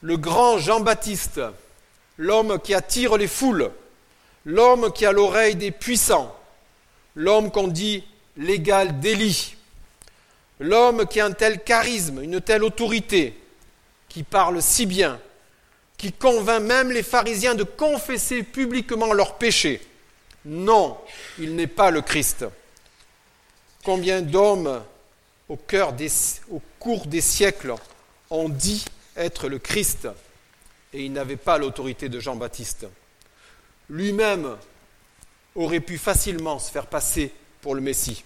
le 0.00 0.16
grand 0.16 0.58
Jean-Baptiste, 0.58 1.40
l'homme 2.18 2.58
qui 2.58 2.74
attire 2.74 3.16
les 3.16 3.28
foules, 3.28 3.70
l'homme 4.44 4.92
qui 4.92 5.06
a 5.06 5.12
l'oreille 5.12 5.56
des 5.56 5.70
puissants, 5.70 6.36
l'homme 7.14 7.50
qu'on 7.50 7.68
dit 7.68 8.04
l'égal 8.36 9.00
d'Élie, 9.00 9.56
L'homme 10.64 11.06
qui 11.06 11.20
a 11.20 11.26
un 11.26 11.32
tel 11.32 11.62
charisme, 11.62 12.22
une 12.22 12.40
telle 12.40 12.64
autorité, 12.64 13.38
qui 14.08 14.22
parle 14.22 14.62
si 14.62 14.86
bien, 14.86 15.20
qui 15.98 16.10
convainc 16.10 16.62
même 16.62 16.90
les 16.90 17.02
pharisiens 17.02 17.54
de 17.54 17.64
confesser 17.64 18.42
publiquement 18.42 19.12
leurs 19.12 19.36
péchés. 19.36 19.82
Non, 20.46 20.96
il 21.38 21.54
n'est 21.54 21.66
pas 21.66 21.90
le 21.90 22.00
Christ. 22.00 22.46
Combien 23.84 24.22
d'hommes 24.22 24.82
au, 25.50 25.58
cours 26.78 27.06
des 27.06 27.20
siècles 27.20 27.74
ont 28.30 28.48
dit 28.48 28.86
être 29.16 29.48
le 29.50 29.58
Christ 29.58 30.08
et 30.94 31.04
ils 31.04 31.12
n'avaient 31.12 31.36
pas 31.36 31.58
l'autorité 31.58 32.08
de 32.08 32.20
Jean-Baptiste. 32.20 32.86
Lui-même 33.90 34.56
aurait 35.56 35.80
pu 35.80 35.98
facilement 35.98 36.58
se 36.58 36.70
faire 36.70 36.86
passer 36.86 37.34
pour 37.60 37.74
le 37.74 37.82
Messie. 37.82 38.24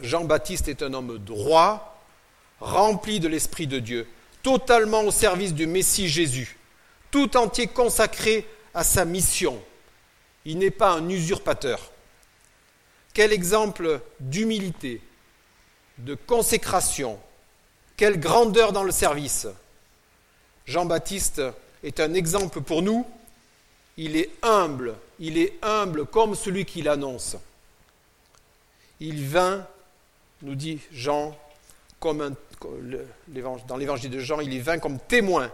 Jean-Baptiste 0.00 0.68
est 0.68 0.82
un 0.82 0.94
homme 0.94 1.18
droit, 1.18 2.00
rempli 2.60 3.20
de 3.20 3.28
l'Esprit 3.28 3.66
de 3.66 3.78
Dieu, 3.78 4.08
totalement 4.42 5.02
au 5.02 5.10
service 5.10 5.54
du 5.54 5.66
Messie 5.66 6.08
Jésus, 6.08 6.56
tout 7.10 7.36
entier 7.36 7.66
consacré 7.66 8.46
à 8.74 8.84
sa 8.84 9.04
mission. 9.04 9.60
Il 10.44 10.58
n'est 10.58 10.70
pas 10.70 10.92
un 10.92 11.08
usurpateur. 11.08 11.90
Quel 13.12 13.32
exemple 13.32 14.00
d'humilité, 14.20 15.02
de 15.98 16.14
consécration, 16.14 17.18
quelle 17.96 18.20
grandeur 18.20 18.72
dans 18.72 18.84
le 18.84 18.92
service. 18.92 19.48
Jean-Baptiste 20.66 21.42
est 21.82 21.98
un 21.98 22.14
exemple 22.14 22.60
pour 22.60 22.82
nous. 22.82 23.04
Il 23.96 24.16
est 24.16 24.30
humble, 24.42 24.94
il 25.18 25.36
est 25.38 25.54
humble 25.62 26.06
comme 26.06 26.36
celui 26.36 26.64
qui 26.64 26.82
l'annonce. 26.82 27.36
Il 29.00 29.26
vint, 29.26 29.66
nous 30.42 30.54
dit 30.54 30.80
Jean, 30.92 31.36
dans 32.00 33.76
l'évangile 33.76 34.10
de 34.10 34.20
Jean, 34.20 34.40
il 34.40 34.52
y 34.52 34.60
vint 34.60 34.78
comme 34.78 34.98
témoin 34.98 35.50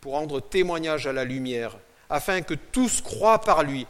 pour 0.00 0.12
rendre 0.12 0.40
témoignage 0.40 1.06
à 1.06 1.12
la 1.12 1.24
lumière, 1.24 1.76
afin 2.08 2.42
que 2.42 2.54
tous 2.54 3.00
croient 3.00 3.40
par 3.40 3.62
lui. 3.62 3.86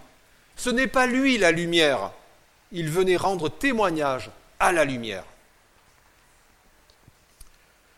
Ce 0.57 0.70
n'est 0.70 0.87
pas 0.87 1.07
lui 1.07 1.38
la 1.38 1.53
lumière, 1.53 2.12
il 2.72 2.88
venait 2.88 3.16
rendre 3.16 3.48
témoignage 3.48 4.31
à 4.59 4.72
la 4.72 4.85
lumière. 4.85 5.24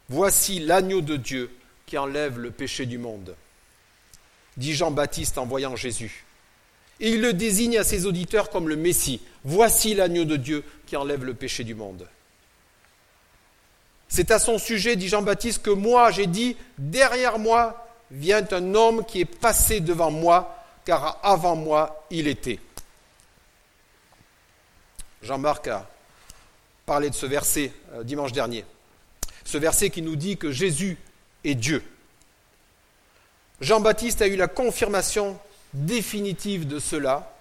Voici 0.09 0.59
l'agneau 0.61 1.01
de 1.01 1.17
Dieu 1.17 1.51
qui 1.87 1.97
enlève 1.97 2.39
le 2.39 2.51
péché 2.51 2.87
du 2.87 2.99
monde, 2.99 3.35
dit 4.57 4.75
Jean-Baptiste 4.75 5.39
en 5.39 5.47
voyant 5.47 5.77
Jésus. 5.77 6.25
Et 7.01 7.11
il 7.11 7.21
le 7.21 7.33
désigne 7.33 7.79
à 7.79 7.85
ses 7.85 8.07
auditeurs 8.07 8.51
comme 8.51 8.69
le 8.69 8.77
Messie. 8.77 9.23
Voici 9.43 9.95
l'agneau 9.95 10.25
de 10.25 10.37
Dieu 10.37 10.65
qui 10.87 10.97
enlève 10.97 11.25
le 11.25 11.35
péché 11.35 11.65
du 11.65 11.75
monde. 11.75 12.07
C'est 14.13 14.31
à 14.31 14.39
son 14.39 14.59
sujet, 14.59 14.95
dit 14.95 15.09
Jean-Baptiste, 15.09 15.63
que 15.63 15.71
moi 15.71 16.11
j'ai 16.11 16.27
dit, 16.27 16.55
derrière 16.77 17.39
moi 17.39 17.89
vient 18.11 18.45
un 18.51 18.75
homme 18.75 19.07
qui 19.07 19.23
est 19.23 19.25
passé 19.25 19.81
devant 19.81 20.11
moi, 20.11 20.55
car 20.85 21.19
avant 21.23 21.57
moi 21.57 22.05
il 22.11 22.29
était. 22.29 22.59
Jean-Marc 25.23 25.67
a 25.69 25.89
parlé 26.85 27.09
de 27.09 27.15
ce 27.15 27.25
verset 27.25 27.73
euh, 27.95 28.05
dimanche 28.05 28.33
dernier. 28.33 28.67
Ce 29.47 29.57
verset 29.57 29.89
qui 29.89 30.03
nous 30.03 30.17
dit 30.17 30.37
que 30.37 30.53
Jésus 30.53 30.99
est 31.43 31.55
Dieu. 31.55 31.83
Jean-Baptiste 33.63 34.21
a 34.21 34.27
eu 34.27 34.37
la 34.37 34.49
confirmation 34.49 35.39
définitive 35.73 36.69
de 36.69 36.81
cela, 36.81 37.35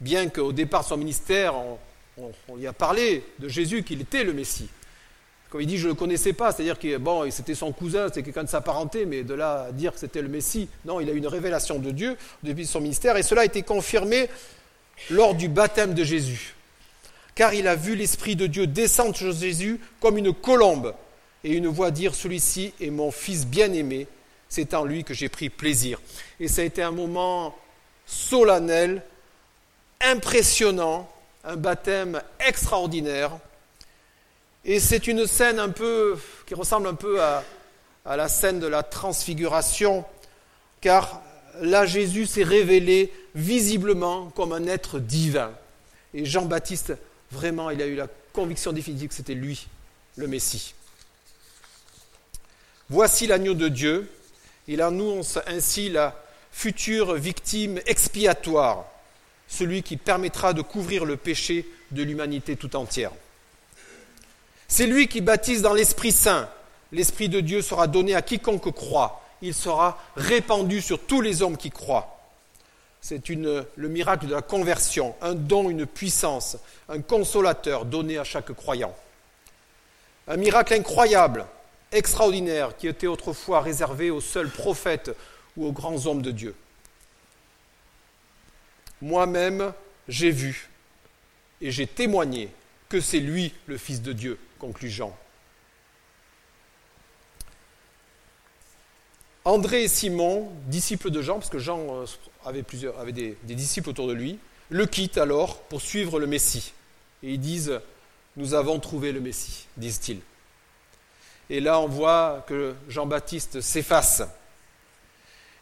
bien 0.00 0.30
qu'au 0.30 0.52
départ 0.52 0.84
de 0.84 0.88
son 0.88 0.96
ministère, 0.96 1.54
on, 1.54 1.78
on, 2.48 2.56
lui 2.56 2.66
a 2.66 2.72
parlé 2.72 3.26
de 3.38 3.46
Jésus 3.46 3.82
qu'il 3.82 4.00
était 4.00 4.24
le 4.24 4.32
Messie. 4.32 4.70
Quand 5.52 5.58
il 5.58 5.66
dit 5.66 5.76
je 5.76 5.84
ne 5.84 5.90
le 5.90 5.94
connaissais 5.94 6.32
pas, 6.32 6.50
c'est-à-dire 6.50 6.78
que 6.78 6.96
bon, 6.96 7.30
c'était 7.30 7.54
son 7.54 7.72
cousin, 7.72 8.08
c'était 8.08 8.22
quelqu'un 8.22 8.44
de 8.44 8.48
sa 8.48 8.62
parenté, 8.62 9.04
mais 9.04 9.22
de 9.22 9.34
là 9.34 9.66
à 9.68 9.72
dire 9.72 9.92
que 9.92 9.98
c'était 9.98 10.22
le 10.22 10.28
Messie, 10.28 10.66
non, 10.86 10.98
il 10.98 11.10
a 11.10 11.12
eu 11.12 11.18
une 11.18 11.26
révélation 11.26 11.78
de 11.78 11.90
Dieu 11.90 12.16
depuis 12.42 12.64
son 12.64 12.80
ministère, 12.80 13.18
et 13.18 13.22
cela 13.22 13.42
a 13.42 13.44
été 13.44 13.60
confirmé 13.62 14.30
lors 15.10 15.34
du 15.34 15.48
baptême 15.48 15.92
de 15.92 16.04
Jésus. 16.04 16.54
Car 17.34 17.52
il 17.52 17.68
a 17.68 17.76
vu 17.76 17.96
l'Esprit 17.96 18.34
de 18.34 18.46
Dieu 18.46 18.66
descendre 18.66 19.14
sur 19.14 19.30
Jésus 19.30 19.78
comme 20.00 20.16
une 20.16 20.32
colombe, 20.32 20.94
et 21.44 21.52
une 21.52 21.66
voix 21.66 21.90
dire 21.90 22.14
Celui-ci 22.14 22.72
est 22.80 22.88
mon 22.88 23.10
Fils 23.10 23.46
bien-aimé, 23.46 24.06
c'est 24.48 24.72
en 24.72 24.86
lui 24.86 25.04
que 25.04 25.12
j'ai 25.12 25.28
pris 25.28 25.50
plaisir. 25.50 26.00
Et 26.40 26.48
ça 26.48 26.62
a 26.62 26.64
été 26.64 26.82
un 26.82 26.92
moment 26.92 27.54
solennel, 28.06 29.02
impressionnant, 30.00 31.12
un 31.44 31.56
baptême 31.56 32.22
extraordinaire. 32.40 33.32
Et 34.64 34.78
c'est 34.78 35.08
une 35.08 35.26
scène 35.26 35.58
un 35.58 35.70
peu 35.70 36.16
qui 36.46 36.54
ressemble 36.54 36.86
un 36.86 36.94
peu 36.94 37.20
à, 37.20 37.42
à 38.04 38.16
la 38.16 38.28
scène 38.28 38.60
de 38.60 38.66
la 38.66 38.82
transfiguration, 38.82 40.04
car 40.80 41.20
là 41.60 41.84
Jésus 41.84 42.26
s'est 42.26 42.44
révélé 42.44 43.12
visiblement 43.34 44.30
comme 44.30 44.52
un 44.52 44.66
être 44.66 44.98
divin. 44.98 45.52
Et 46.14 46.24
Jean-Baptiste, 46.24 46.94
vraiment, 47.30 47.70
il 47.70 47.82
a 47.82 47.86
eu 47.86 47.96
la 47.96 48.08
conviction 48.32 48.72
définitive 48.72 49.08
que 49.08 49.14
c'était 49.14 49.34
lui, 49.34 49.66
le 50.16 50.28
Messie. 50.28 50.74
Voici 52.88 53.26
l'agneau 53.26 53.54
de 53.54 53.68
Dieu. 53.68 54.10
Il 54.68 54.82
annonce 54.82 55.38
ainsi 55.46 55.88
la 55.88 56.22
future 56.52 57.14
victime 57.14 57.80
expiatoire, 57.86 58.84
celui 59.48 59.82
qui 59.82 59.96
permettra 59.96 60.52
de 60.52 60.62
couvrir 60.62 61.04
le 61.04 61.16
péché 61.16 61.66
de 61.90 62.02
l'humanité 62.02 62.56
tout 62.56 62.76
entière. 62.76 63.12
C'est 64.72 64.86
lui 64.86 65.06
qui 65.06 65.20
baptise 65.20 65.60
dans 65.60 65.74
l'Esprit 65.74 66.12
Saint. 66.12 66.48
L'Esprit 66.92 67.28
de 67.28 67.40
Dieu 67.40 67.60
sera 67.60 67.88
donné 67.88 68.14
à 68.14 68.22
quiconque 68.22 68.72
croit. 68.72 69.22
Il 69.42 69.52
sera 69.52 70.00
répandu 70.16 70.80
sur 70.80 70.98
tous 70.98 71.20
les 71.20 71.42
hommes 71.42 71.58
qui 71.58 71.70
croient. 71.70 72.18
C'est 73.02 73.28
le 73.28 73.66
miracle 73.76 74.26
de 74.26 74.34
la 74.34 74.40
conversion, 74.40 75.14
un 75.20 75.34
don, 75.34 75.68
une 75.68 75.84
puissance, 75.84 76.56
un 76.88 77.02
consolateur 77.02 77.84
donné 77.84 78.16
à 78.16 78.24
chaque 78.24 78.50
croyant. 78.52 78.96
Un 80.26 80.38
miracle 80.38 80.72
incroyable, 80.72 81.44
extraordinaire, 81.92 82.74
qui 82.74 82.88
était 82.88 83.06
autrefois 83.06 83.60
réservé 83.60 84.10
aux 84.10 84.22
seuls 84.22 84.48
prophètes 84.48 85.14
ou 85.54 85.66
aux 85.66 85.72
grands 85.72 86.06
hommes 86.06 86.22
de 86.22 86.30
Dieu. 86.30 86.54
Moi-même, 89.02 89.74
j'ai 90.08 90.30
vu 90.30 90.70
et 91.60 91.70
j'ai 91.70 91.86
témoigné 91.86 92.48
que 92.92 93.00
c'est 93.00 93.20
lui 93.20 93.54
le 93.68 93.78
Fils 93.78 94.02
de 94.02 94.12
Dieu 94.12 94.38
conclut 94.58 94.90
Jean. 94.90 95.16
André 99.46 99.84
et 99.84 99.88
Simon, 99.88 100.52
disciples 100.66 101.10
de 101.10 101.22
Jean, 101.22 101.36
parce 101.36 101.48
que 101.48 101.58
Jean 101.58 102.02
euh, 102.02 102.04
avait, 102.44 102.62
plusieurs, 102.62 103.00
avait 103.00 103.12
des, 103.12 103.34
disciples 103.44 103.88
autour 103.88 104.08
de 104.08 104.12
lui, 104.12 104.38
le 104.68 104.84
quittent 104.84 105.16
alors 105.16 105.62
pour 105.62 105.80
suivre 105.80 106.20
le 106.20 106.26
Messie. 106.26 106.74
Et 107.22 107.32
ils 107.32 107.40
disent, 107.40 107.80
nous 108.36 108.52
avons 108.52 108.78
trouvé 108.78 109.10
le 109.12 109.20
Messie, 109.20 109.68
disent-ils. 109.78 110.20
Et 111.48 111.60
là, 111.60 111.80
on 111.80 111.88
voit 111.88 112.44
que 112.46 112.74
Jean-Baptiste 112.90 113.62
s'efface. 113.62 114.22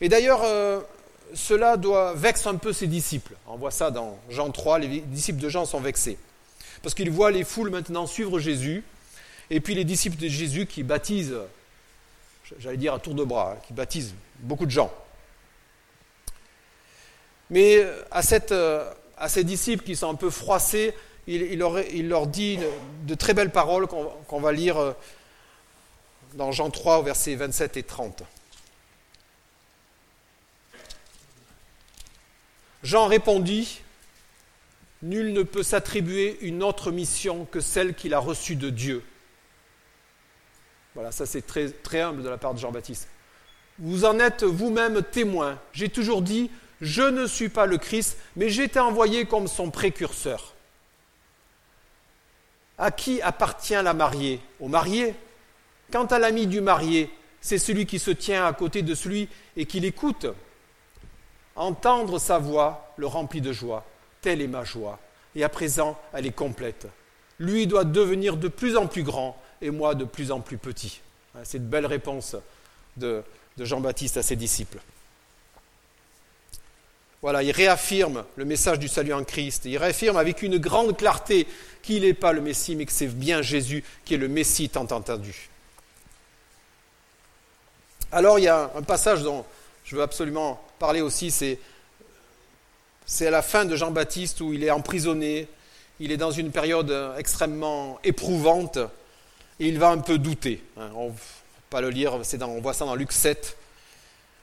Et 0.01 0.09
d'ailleurs, 0.09 0.43
euh, 0.43 0.81
cela 1.33 1.77
doit 1.77 2.13
vexe 2.15 2.49
un 2.49 2.57
peu 2.57 2.73
ses 2.73 2.89
disciples. 2.89 3.37
On 3.47 3.57
voit 3.57 3.71
ça 3.71 3.93
dans 3.93 4.19
Jean 4.31 4.51
3, 4.51 4.81
les 4.81 5.01
disciples 5.03 5.41
de 5.41 5.49
Jean 5.49 5.65
sont 5.65 5.81
vexés. 5.81 6.19
Parce 6.83 6.95
qu'ils 6.95 7.11
voient 7.11 7.31
les 7.31 7.45
foules 7.45 7.71
maintenant 7.71 8.07
suivre 8.07 8.39
Jésus, 8.39 8.85
et 9.51 9.61
puis 9.61 9.75
les 9.75 9.85
disciples 9.85 10.17
de 10.17 10.29
Jésus 10.29 10.67
qui 10.67 10.83
baptisent, 10.83 11.37
j'allais 12.59 12.77
dire 12.77 12.95
à 12.95 12.99
tour 12.99 13.15
de 13.15 13.25
bras, 13.25 13.57
qui 13.67 13.73
baptisent 13.73 14.15
beaucoup 14.39 14.67
de 14.67 14.71
gens. 14.71 14.93
Mais 17.51 17.85
à, 18.11 18.23
cette, 18.23 18.53
à 18.53 19.29
ces 19.29 19.43
disciples 19.43 19.85
qui 19.85 19.97
sont 19.97 20.09
un 20.09 20.15
peu 20.15 20.31
froissés, 20.31 20.95
il, 21.27 21.59
leur, 21.59 22.27
dit 22.27 22.59
de 23.05 23.15
très 23.15 23.35
belles 23.35 23.51
paroles 23.51 23.87
qu'on 23.87 24.41
va 24.41 24.53
lire 24.53 24.95
dans 26.35 26.53
Jean 26.53 26.71
3 26.71 26.99
au 26.99 27.03
versets 27.03 27.35
27 27.35 27.77
et 27.77 27.83
30. 27.83 28.23
Jean 32.83 33.07
répondit, 33.07 33.83
Nul 35.03 35.33
ne 35.33 35.43
peut 35.43 35.63
s'attribuer 35.63 36.39
une 36.43 36.63
autre 36.63 36.91
mission 36.91 37.47
que 37.47 37.61
celle 37.61 37.95
qu'il 37.95 38.13
a 38.13 38.19
reçue 38.19 38.57
de 38.57 38.69
Dieu. 38.69 39.03
Voilà, 40.95 41.13
ça 41.13 41.25
c'est 41.25 41.43
très, 41.43 42.01
humble 42.01 42.23
de 42.23 42.29
la 42.29 42.37
part 42.37 42.53
de 42.53 42.59
Jean-Baptiste. 42.59 43.09
Vous 43.79 44.05
en 44.05 44.19
êtes 44.19 44.45
vous-même 44.45 45.03
témoin. 45.03 45.59
J'ai 45.73 45.89
toujours 45.89 46.21
dit, 46.21 46.51
je 46.81 47.03
ne 47.03 47.27
suis 47.27 47.49
pas 47.49 47.65
le 47.65 47.79
Christ, 47.79 48.19
mais 48.37 48.51
j'ai 48.51 48.65
été 48.65 48.79
envoyé 48.79 49.25
comme 49.25 49.49
son 49.49 49.71
précurseur. 49.71 50.55
À 52.77 52.91
qui 52.91 53.23
appartient 53.23 53.73
la 53.73 53.95
mariée? 53.95 54.41
Au 54.59 54.69
marié. 54.69 55.15
Quant 55.91 56.07
à 56.07 56.19
l'ami 56.19 56.47
du 56.47 56.61
marié, 56.61 57.11
c'est 57.41 57.59
celui 57.59 57.87
qui 57.87 57.99
se 57.99 58.11
tient 58.11 58.47
à 58.47 58.53
côté 58.53 58.83
de 58.83 58.95
celui 58.95 59.29
et 59.57 59.65
qui 59.65 59.81
l'écoute. 59.81 60.27
Entendre 61.57 62.19
sa 62.19 62.39
voix 62.39 62.93
le 62.97 63.07
remplit 63.07 63.41
de 63.41 63.53
joie. 63.53 63.87
Telle 64.23 64.43
est 64.43 64.49
ma 64.49 64.65
joie. 64.65 64.99
Et 65.35 65.45
à 65.45 65.49
présent, 65.49 65.99
elle 66.13 66.27
est 66.27 66.33
complète. 66.33 66.87
Lui 67.39 67.67
doit 67.67 67.85
devenir 67.85 68.37
de 68.37 68.49
plus 68.49 68.77
en 68.77 68.87
plus 68.87 69.03
grand 69.03 69.41
et 69.63 69.71
moi 69.71 69.95
de 69.95 70.05
plus 70.05 70.31
en 70.31 70.41
plus 70.41 70.59
petit. 70.59 71.01
C'est 71.45 71.59
une 71.59 71.65
belle 71.65 71.87
réponse 71.87 72.37
de, 72.97 73.23
Jean-Baptiste 73.59 74.17
à 74.17 74.23
ses 74.23 74.37
disciples. 74.37 74.79
Voilà, 77.23 77.43
il 77.43 77.51
réaffirme 77.51 78.25
le 78.37 78.47
message 78.47 78.79
du 78.79 78.89
salut 78.89 79.13
en 79.13 79.25
Christ. 79.25 79.67
Il 79.67 79.77
réaffirme 79.77 80.17
avec 80.17 80.43
une 80.43 80.57
grande 80.57 80.97
clarté 80.97 81.47
qu'il 81.83 82.03
n'est 82.03 82.15
pas 82.15 82.33
le 82.33 82.41
Messie, 82.41 82.75
mais 82.77 82.87
que 82.87 82.93
c'est 82.93 83.07
bien 83.07 83.43
Jésus 83.43 83.85
qui 84.05 84.15
est 84.15 84.19
le 84.19 84.29
Messie 84.29 84.71
tant 84.71 84.87
entendu. 84.91 85.51
Alors 88.13 88.39
il 88.39 88.43
y 88.43 88.49
a 88.49 88.71
un 88.75 88.83
passage 88.83 89.23
dont 89.23 89.45
je 89.85 89.97
veux 89.97 90.03
absolument 90.03 90.61
parler 90.79 91.01
aussi, 91.01 91.31
c'est 91.31 91.59
c'est 93.11 93.27
à 93.27 93.31
la 93.31 93.43
fin 93.43 93.65
de 93.65 93.75
Jean-Baptiste 93.75 94.41
où 94.41 94.53
il 94.53 94.63
est 94.63 94.71
emprisonné, 94.71 95.49
il 95.99 96.13
est 96.13 96.17
dans 96.17 96.31
une 96.31 96.53
période 96.53 96.97
extrêmement 97.19 97.99
éprouvante 98.05 98.79
et 99.59 99.67
il 99.67 99.81
va 99.81 99.89
un 99.89 99.99
peu 99.99 100.17
douter. 100.17 100.63
Hein. 100.77 100.91
On 100.95 101.07
ne 101.07 101.11
va 101.11 101.17
pas 101.71 101.81
le 101.81 101.91
lire, 101.91 102.15
on 102.15 102.61
voit 102.61 102.73
ça 102.73 102.85
dans 102.85 102.95
Luc 102.95 103.11
7. 103.11 103.57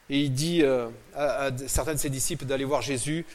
Et 0.09 0.19
il 0.19 0.33
dit 0.33 0.63
euh, 0.63 0.89
à, 1.15 1.49
certains 1.67 1.93
de 1.93 1.99
ses 1.99 2.09
disciples 2.09 2.43
d'aller 2.43 2.65
voir 2.65 2.81
Jésus 2.81 3.25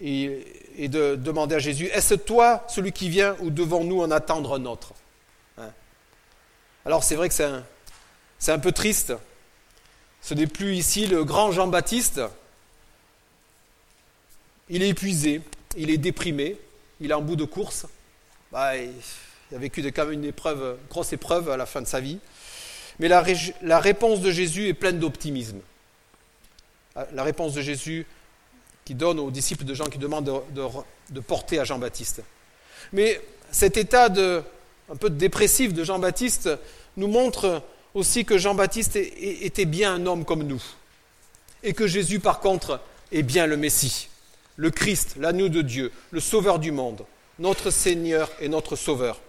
et, 0.00 0.46
de 0.78 1.14
demander 1.14 1.56
à 1.56 1.58
Jésus, 1.58 1.84
est-ce 1.92 2.14
toi 2.14 2.64
celui 2.68 2.92
qui 2.92 3.10
vient 3.10 3.36
ou 3.40 3.50
devons-nous 3.50 4.00
en 4.00 4.10
attendre 4.10 4.58
un 4.58 4.64
autre 4.64 4.94
hein? 5.58 5.68
Alors 6.86 7.04
c'est 7.04 7.16
vrai 7.16 7.28
que 7.28 7.34
c'est 7.34 8.52
un, 8.52 8.58
peu 8.58 8.72
triste. 8.72 9.12
Ce 10.22 10.32
n'est 10.32 10.46
plus 10.46 10.74
ici 10.74 11.06
le 11.06 11.22
grand 11.22 11.52
Jean-Baptiste. 11.52 12.22
Il 14.70 14.82
est 14.82 14.88
épuisé, 14.88 15.40
il 15.76 15.90
est 15.90 15.96
déprimé, 15.96 16.56
il 17.00 17.10
est 17.10 17.14
en 17.14 17.22
bout 17.22 17.36
de 17.36 17.44
course. 17.44 17.86
Bah, 18.52 18.76
il 18.76 18.92
a 19.54 19.58
vécu 19.58 19.82
quand 19.92 20.04
même 20.04 20.14
une 20.14 20.24
épreuve, 20.24 20.78
grosse 20.90 21.12
épreuve 21.12 21.50
à 21.50 21.56
la 21.56 21.66
fin 21.66 21.80
de 21.80 21.86
sa 21.86 22.00
vie. 22.00 22.18
Mais 22.98 23.08
la, 23.08 23.20
réponse 23.80 24.20
de 24.20 24.30
Jésus 24.30 24.68
est 24.68 24.74
pleine 24.74 24.98
d'optimisme. 24.98 25.60
La 27.12 27.22
réponse 27.22 27.54
de 27.54 27.62
Jésus 27.62 28.06
qui 28.84 28.94
donne 28.94 29.20
aux 29.20 29.30
disciples 29.30 29.64
de 29.64 29.74
Jean 29.74 29.84
qui 29.84 29.98
demandent 29.98 30.42
de, 30.50 31.20
porter 31.20 31.60
à 31.60 31.64
Jean-Baptiste. 31.64 32.22
Mais 32.92 33.20
cet 33.52 33.76
état 33.76 34.08
de, 34.08 34.42
un 34.90 34.96
peu 34.96 35.10
dépressif 35.10 35.72
de 35.72 35.84
Jean-Baptiste 35.84 36.48
nous 36.96 37.06
montre 37.06 37.62
aussi 37.94 38.24
que 38.24 38.36
Jean-Baptiste 38.36 38.96
était 38.96 39.64
bien 39.64 39.94
un 39.94 40.06
homme 40.06 40.24
comme 40.24 40.42
nous. 40.42 40.62
Et 41.62 41.74
que 41.74 41.86
Jésus, 41.86 42.18
par 42.18 42.40
contre, 42.40 42.80
est 43.12 43.22
bien 43.22 43.46
le 43.46 43.56
Messie, 43.56 44.08
le 44.58 44.70
Christ, 44.70 45.14
l'agneau 45.18 45.48
de 45.48 45.62
Dieu, 45.62 45.92
le 46.10 46.20
Sauveur 46.20 46.58
du 46.58 46.72
monde, 46.72 47.06
notre 47.38 47.70
Seigneur 47.70 48.28
et 48.40 48.48
notre 48.48 48.74
Sauveur. 48.74 49.20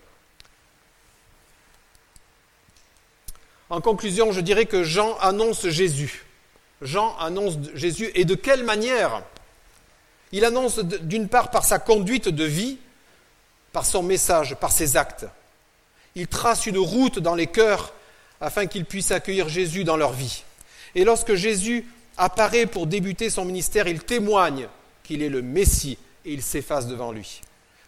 En 3.69 3.79
conclusion, 3.79 4.31
je 4.31 4.41
dirais 4.41 4.65
que 4.65 4.83
Jean 4.83 5.15
annonce 5.19 5.67
Jésus. 5.69 6.25
Jean 6.81 7.15
annonce 7.17 7.57
Jésus 7.75 8.09
et 8.15 8.25
de 8.25 8.33
quelle 8.33 8.63
manière? 8.63 9.21
Il 10.31 10.45
annonce 10.45 10.79
d'une 10.79 11.29
part 11.29 11.51
par 11.51 11.63
sa 11.63 11.77
conduite 11.77 12.27
de 12.27 12.45
vie, 12.45 12.79
par 13.71 13.85
son 13.85 14.01
message, 14.01 14.55
par 14.55 14.71
ses 14.71 14.97
actes. 14.97 15.27
Il 16.15 16.27
trace 16.27 16.65
une 16.65 16.79
route 16.79 17.19
dans 17.19 17.35
les 17.35 17.47
cœurs 17.47 17.93
afin 18.41 18.65
qu'ils 18.65 18.85
puissent 18.85 19.11
accueillir 19.11 19.47
Jésus 19.47 19.83
dans 19.83 19.97
leur 19.97 20.13
vie. 20.13 20.43
Et 20.95 21.03
lorsque 21.03 21.35
Jésus 21.35 21.85
apparaît 22.17 22.65
pour 22.65 22.87
débuter 22.87 23.29
son 23.29 23.45
ministère, 23.45 23.87
il 23.87 24.03
témoigne 24.03 24.67
qu'il 25.09 25.23
est 25.23 25.29
le 25.29 25.41
Messie 25.41 25.97
et 26.23 26.33
il 26.33 26.43
s'efface 26.43 26.85
devant 26.85 27.11
lui. 27.11 27.41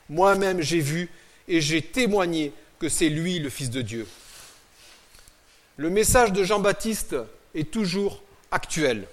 Moi-même 0.10 0.60
j'ai 0.60 0.80
vu 0.80 1.08
et 1.48 1.62
j'ai 1.62 1.84
témoigné 1.84 2.52
que 2.80 2.90
c'est 2.90 3.10
lui 3.10 3.38
le 3.38 3.52
Fils 3.52 3.70
de 3.70 3.84
Dieu. 3.84 4.08
Le 5.78 5.92
message 5.92 6.34
de 6.34 6.44
Jean-Baptiste 6.44 7.16
est 7.54 7.70
toujours 7.70 8.24
actuel. 8.50 9.08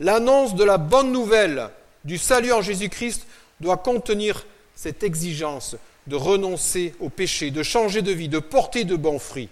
L'annonce 0.00 0.56
de 0.56 0.64
la 0.64 0.76
bonne 0.76 1.12
nouvelle 1.12 1.70
du 2.04 2.18
salut 2.18 2.52
en 2.52 2.62
Jésus-Christ 2.62 3.28
doit 3.60 3.76
contenir 3.76 4.44
cette 4.74 5.04
exigence 5.04 5.76
de 6.08 6.16
renoncer 6.16 6.96
au 6.98 7.10
péché, 7.10 7.52
de 7.52 7.62
changer 7.62 8.02
de 8.02 8.10
vie, 8.10 8.28
de 8.28 8.40
porter 8.40 8.82
de 8.82 8.96
bons 8.96 9.20
fruits. 9.20 9.50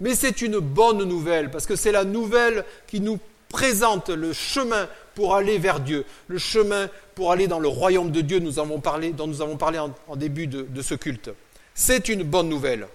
Mais 0.00 0.14
c'est 0.14 0.40
une 0.40 0.60
bonne 0.60 1.04
nouvelle, 1.04 1.50
parce 1.50 1.66
que 1.66 1.76
c'est 1.76 1.92
la 1.92 2.04
nouvelle 2.04 2.64
qui 2.86 3.00
nous 3.00 3.18
présente 3.50 4.08
le 4.08 4.32
chemin 4.32 4.88
pour 5.18 5.34
aller 5.34 5.58
vers 5.58 5.80
Dieu, 5.80 6.04
le 6.28 6.38
chemin 6.38 6.88
pour 7.16 7.32
aller 7.32 7.48
dans 7.48 7.58
le 7.58 7.66
royaume 7.66 8.12
de 8.12 8.20
Dieu 8.20 8.38
nous 8.38 8.60
avons 8.60 8.80
dont 9.16 9.26
nous 9.26 9.42
avons 9.42 9.56
parlé 9.56 9.80
en, 9.80 10.14
début 10.14 10.46
de, 10.46 10.62
de 10.62 10.80
ce 10.80 10.94
culte. 10.94 11.30
C'est 11.74 12.08
une 12.08 12.22
bonne 12.22 12.48
nouvelle, 12.48 12.86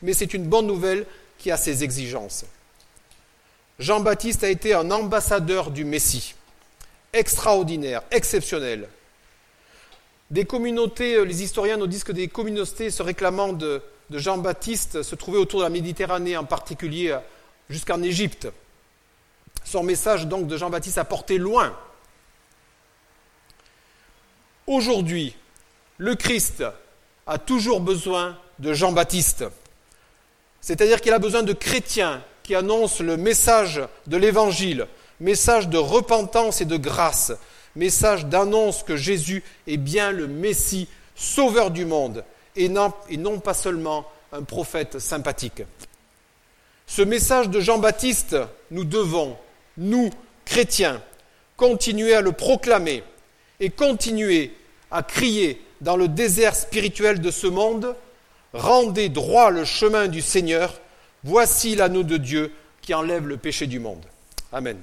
mais 0.00 0.12
c'est 0.12 0.32
une 0.32 0.44
bonne 0.44 0.68
nouvelle 0.68 1.06
qui 1.38 1.50
a 1.50 1.56
ses 1.56 1.82
exigences. 1.82 2.44
Jean-Baptiste 3.80 4.44
a 4.44 4.48
été 4.48 4.74
un 4.74 4.92
ambassadeur 4.92 5.72
du 5.72 5.84
Messie 5.84 6.36
extraordinaire, 7.12 8.02
exceptionnel. 8.12 8.88
Des 10.30 10.44
communautés, 10.44 11.16
euh, 11.16 11.24
les 11.24 11.42
historiens 11.42 11.78
nous 11.78 11.88
disent 11.88 12.04
que 12.04 12.12
des 12.12 12.28
communautés 12.28 12.90
se 12.90 13.02
réclamant 13.02 13.52
de, 13.52 13.82
Jean-Baptiste 14.12 15.02
se 15.02 15.16
trouvaient 15.16 15.38
autour 15.38 15.58
de 15.58 15.64
la 15.64 15.70
Méditerranée, 15.70 16.36
en 16.36 16.44
particulier 16.44 17.10
euh, 17.10 17.18
jusqu'en 17.68 18.00
Égypte. 18.04 18.46
Son 19.64 19.82
message 19.82 20.26
donc 20.26 20.46
de 20.46 20.56
Jean-Baptiste 20.56 20.98
a 20.98 21.04
porté 21.04 21.38
loin. 21.38 21.76
Aujourd'hui, 24.66 25.36
le 25.98 26.14
Christ 26.14 26.64
a 27.26 27.38
toujours 27.38 27.80
besoin 27.80 28.38
de 28.58 28.72
Jean-Baptiste. 28.72 29.44
C'est-à-dire 30.60 31.00
qu'il 31.00 31.12
a 31.12 31.18
besoin 31.18 31.42
de 31.42 31.52
chrétiens 31.52 32.22
qui 32.42 32.54
annoncent 32.54 33.02
le 33.02 33.16
message 33.16 33.80
de 34.06 34.16
l'Évangile, 34.16 34.86
message 35.20 35.68
de 35.68 35.78
repentance 35.78 36.60
et 36.60 36.64
de 36.64 36.76
grâce, 36.76 37.32
message 37.76 38.26
d'annonce 38.26 38.82
que 38.82 38.96
Jésus 38.96 39.42
est 39.66 39.76
bien 39.76 40.10
le 40.10 40.26
Messie, 40.26 40.88
sauveur 41.14 41.70
du 41.70 41.84
monde, 41.84 42.24
et 42.56 42.68
non, 42.68 42.92
et 43.08 43.16
non 43.16 43.38
pas 43.38 43.54
seulement 43.54 44.06
un 44.32 44.42
prophète 44.42 44.98
sympathique. 44.98 45.62
Ce 46.86 47.02
message 47.02 47.48
de 47.48 47.60
Jean-Baptiste, 47.60 48.36
nous 48.70 48.84
devons, 48.84 49.36
nous, 49.76 50.10
chrétiens, 50.44 51.02
continuer 51.56 52.14
à 52.14 52.20
le 52.20 52.32
proclamer 52.32 53.02
et 53.60 53.70
continuer 53.70 54.52
à 54.90 55.02
crier 55.02 55.60
dans 55.80 55.96
le 55.96 56.08
désert 56.08 56.54
spirituel 56.54 57.20
de 57.20 57.30
ce 57.30 57.46
monde, 57.46 57.94
rendez 58.52 59.08
droit 59.08 59.50
le 59.50 59.64
chemin 59.64 60.08
du 60.08 60.20
Seigneur, 60.20 60.80
voici 61.24 61.76
l'anneau 61.76 62.02
de 62.02 62.16
Dieu 62.16 62.52
qui 62.82 62.94
enlève 62.94 63.26
le 63.26 63.36
péché 63.36 63.66
du 63.66 63.78
monde. 63.78 64.04
Amen. 64.52 64.78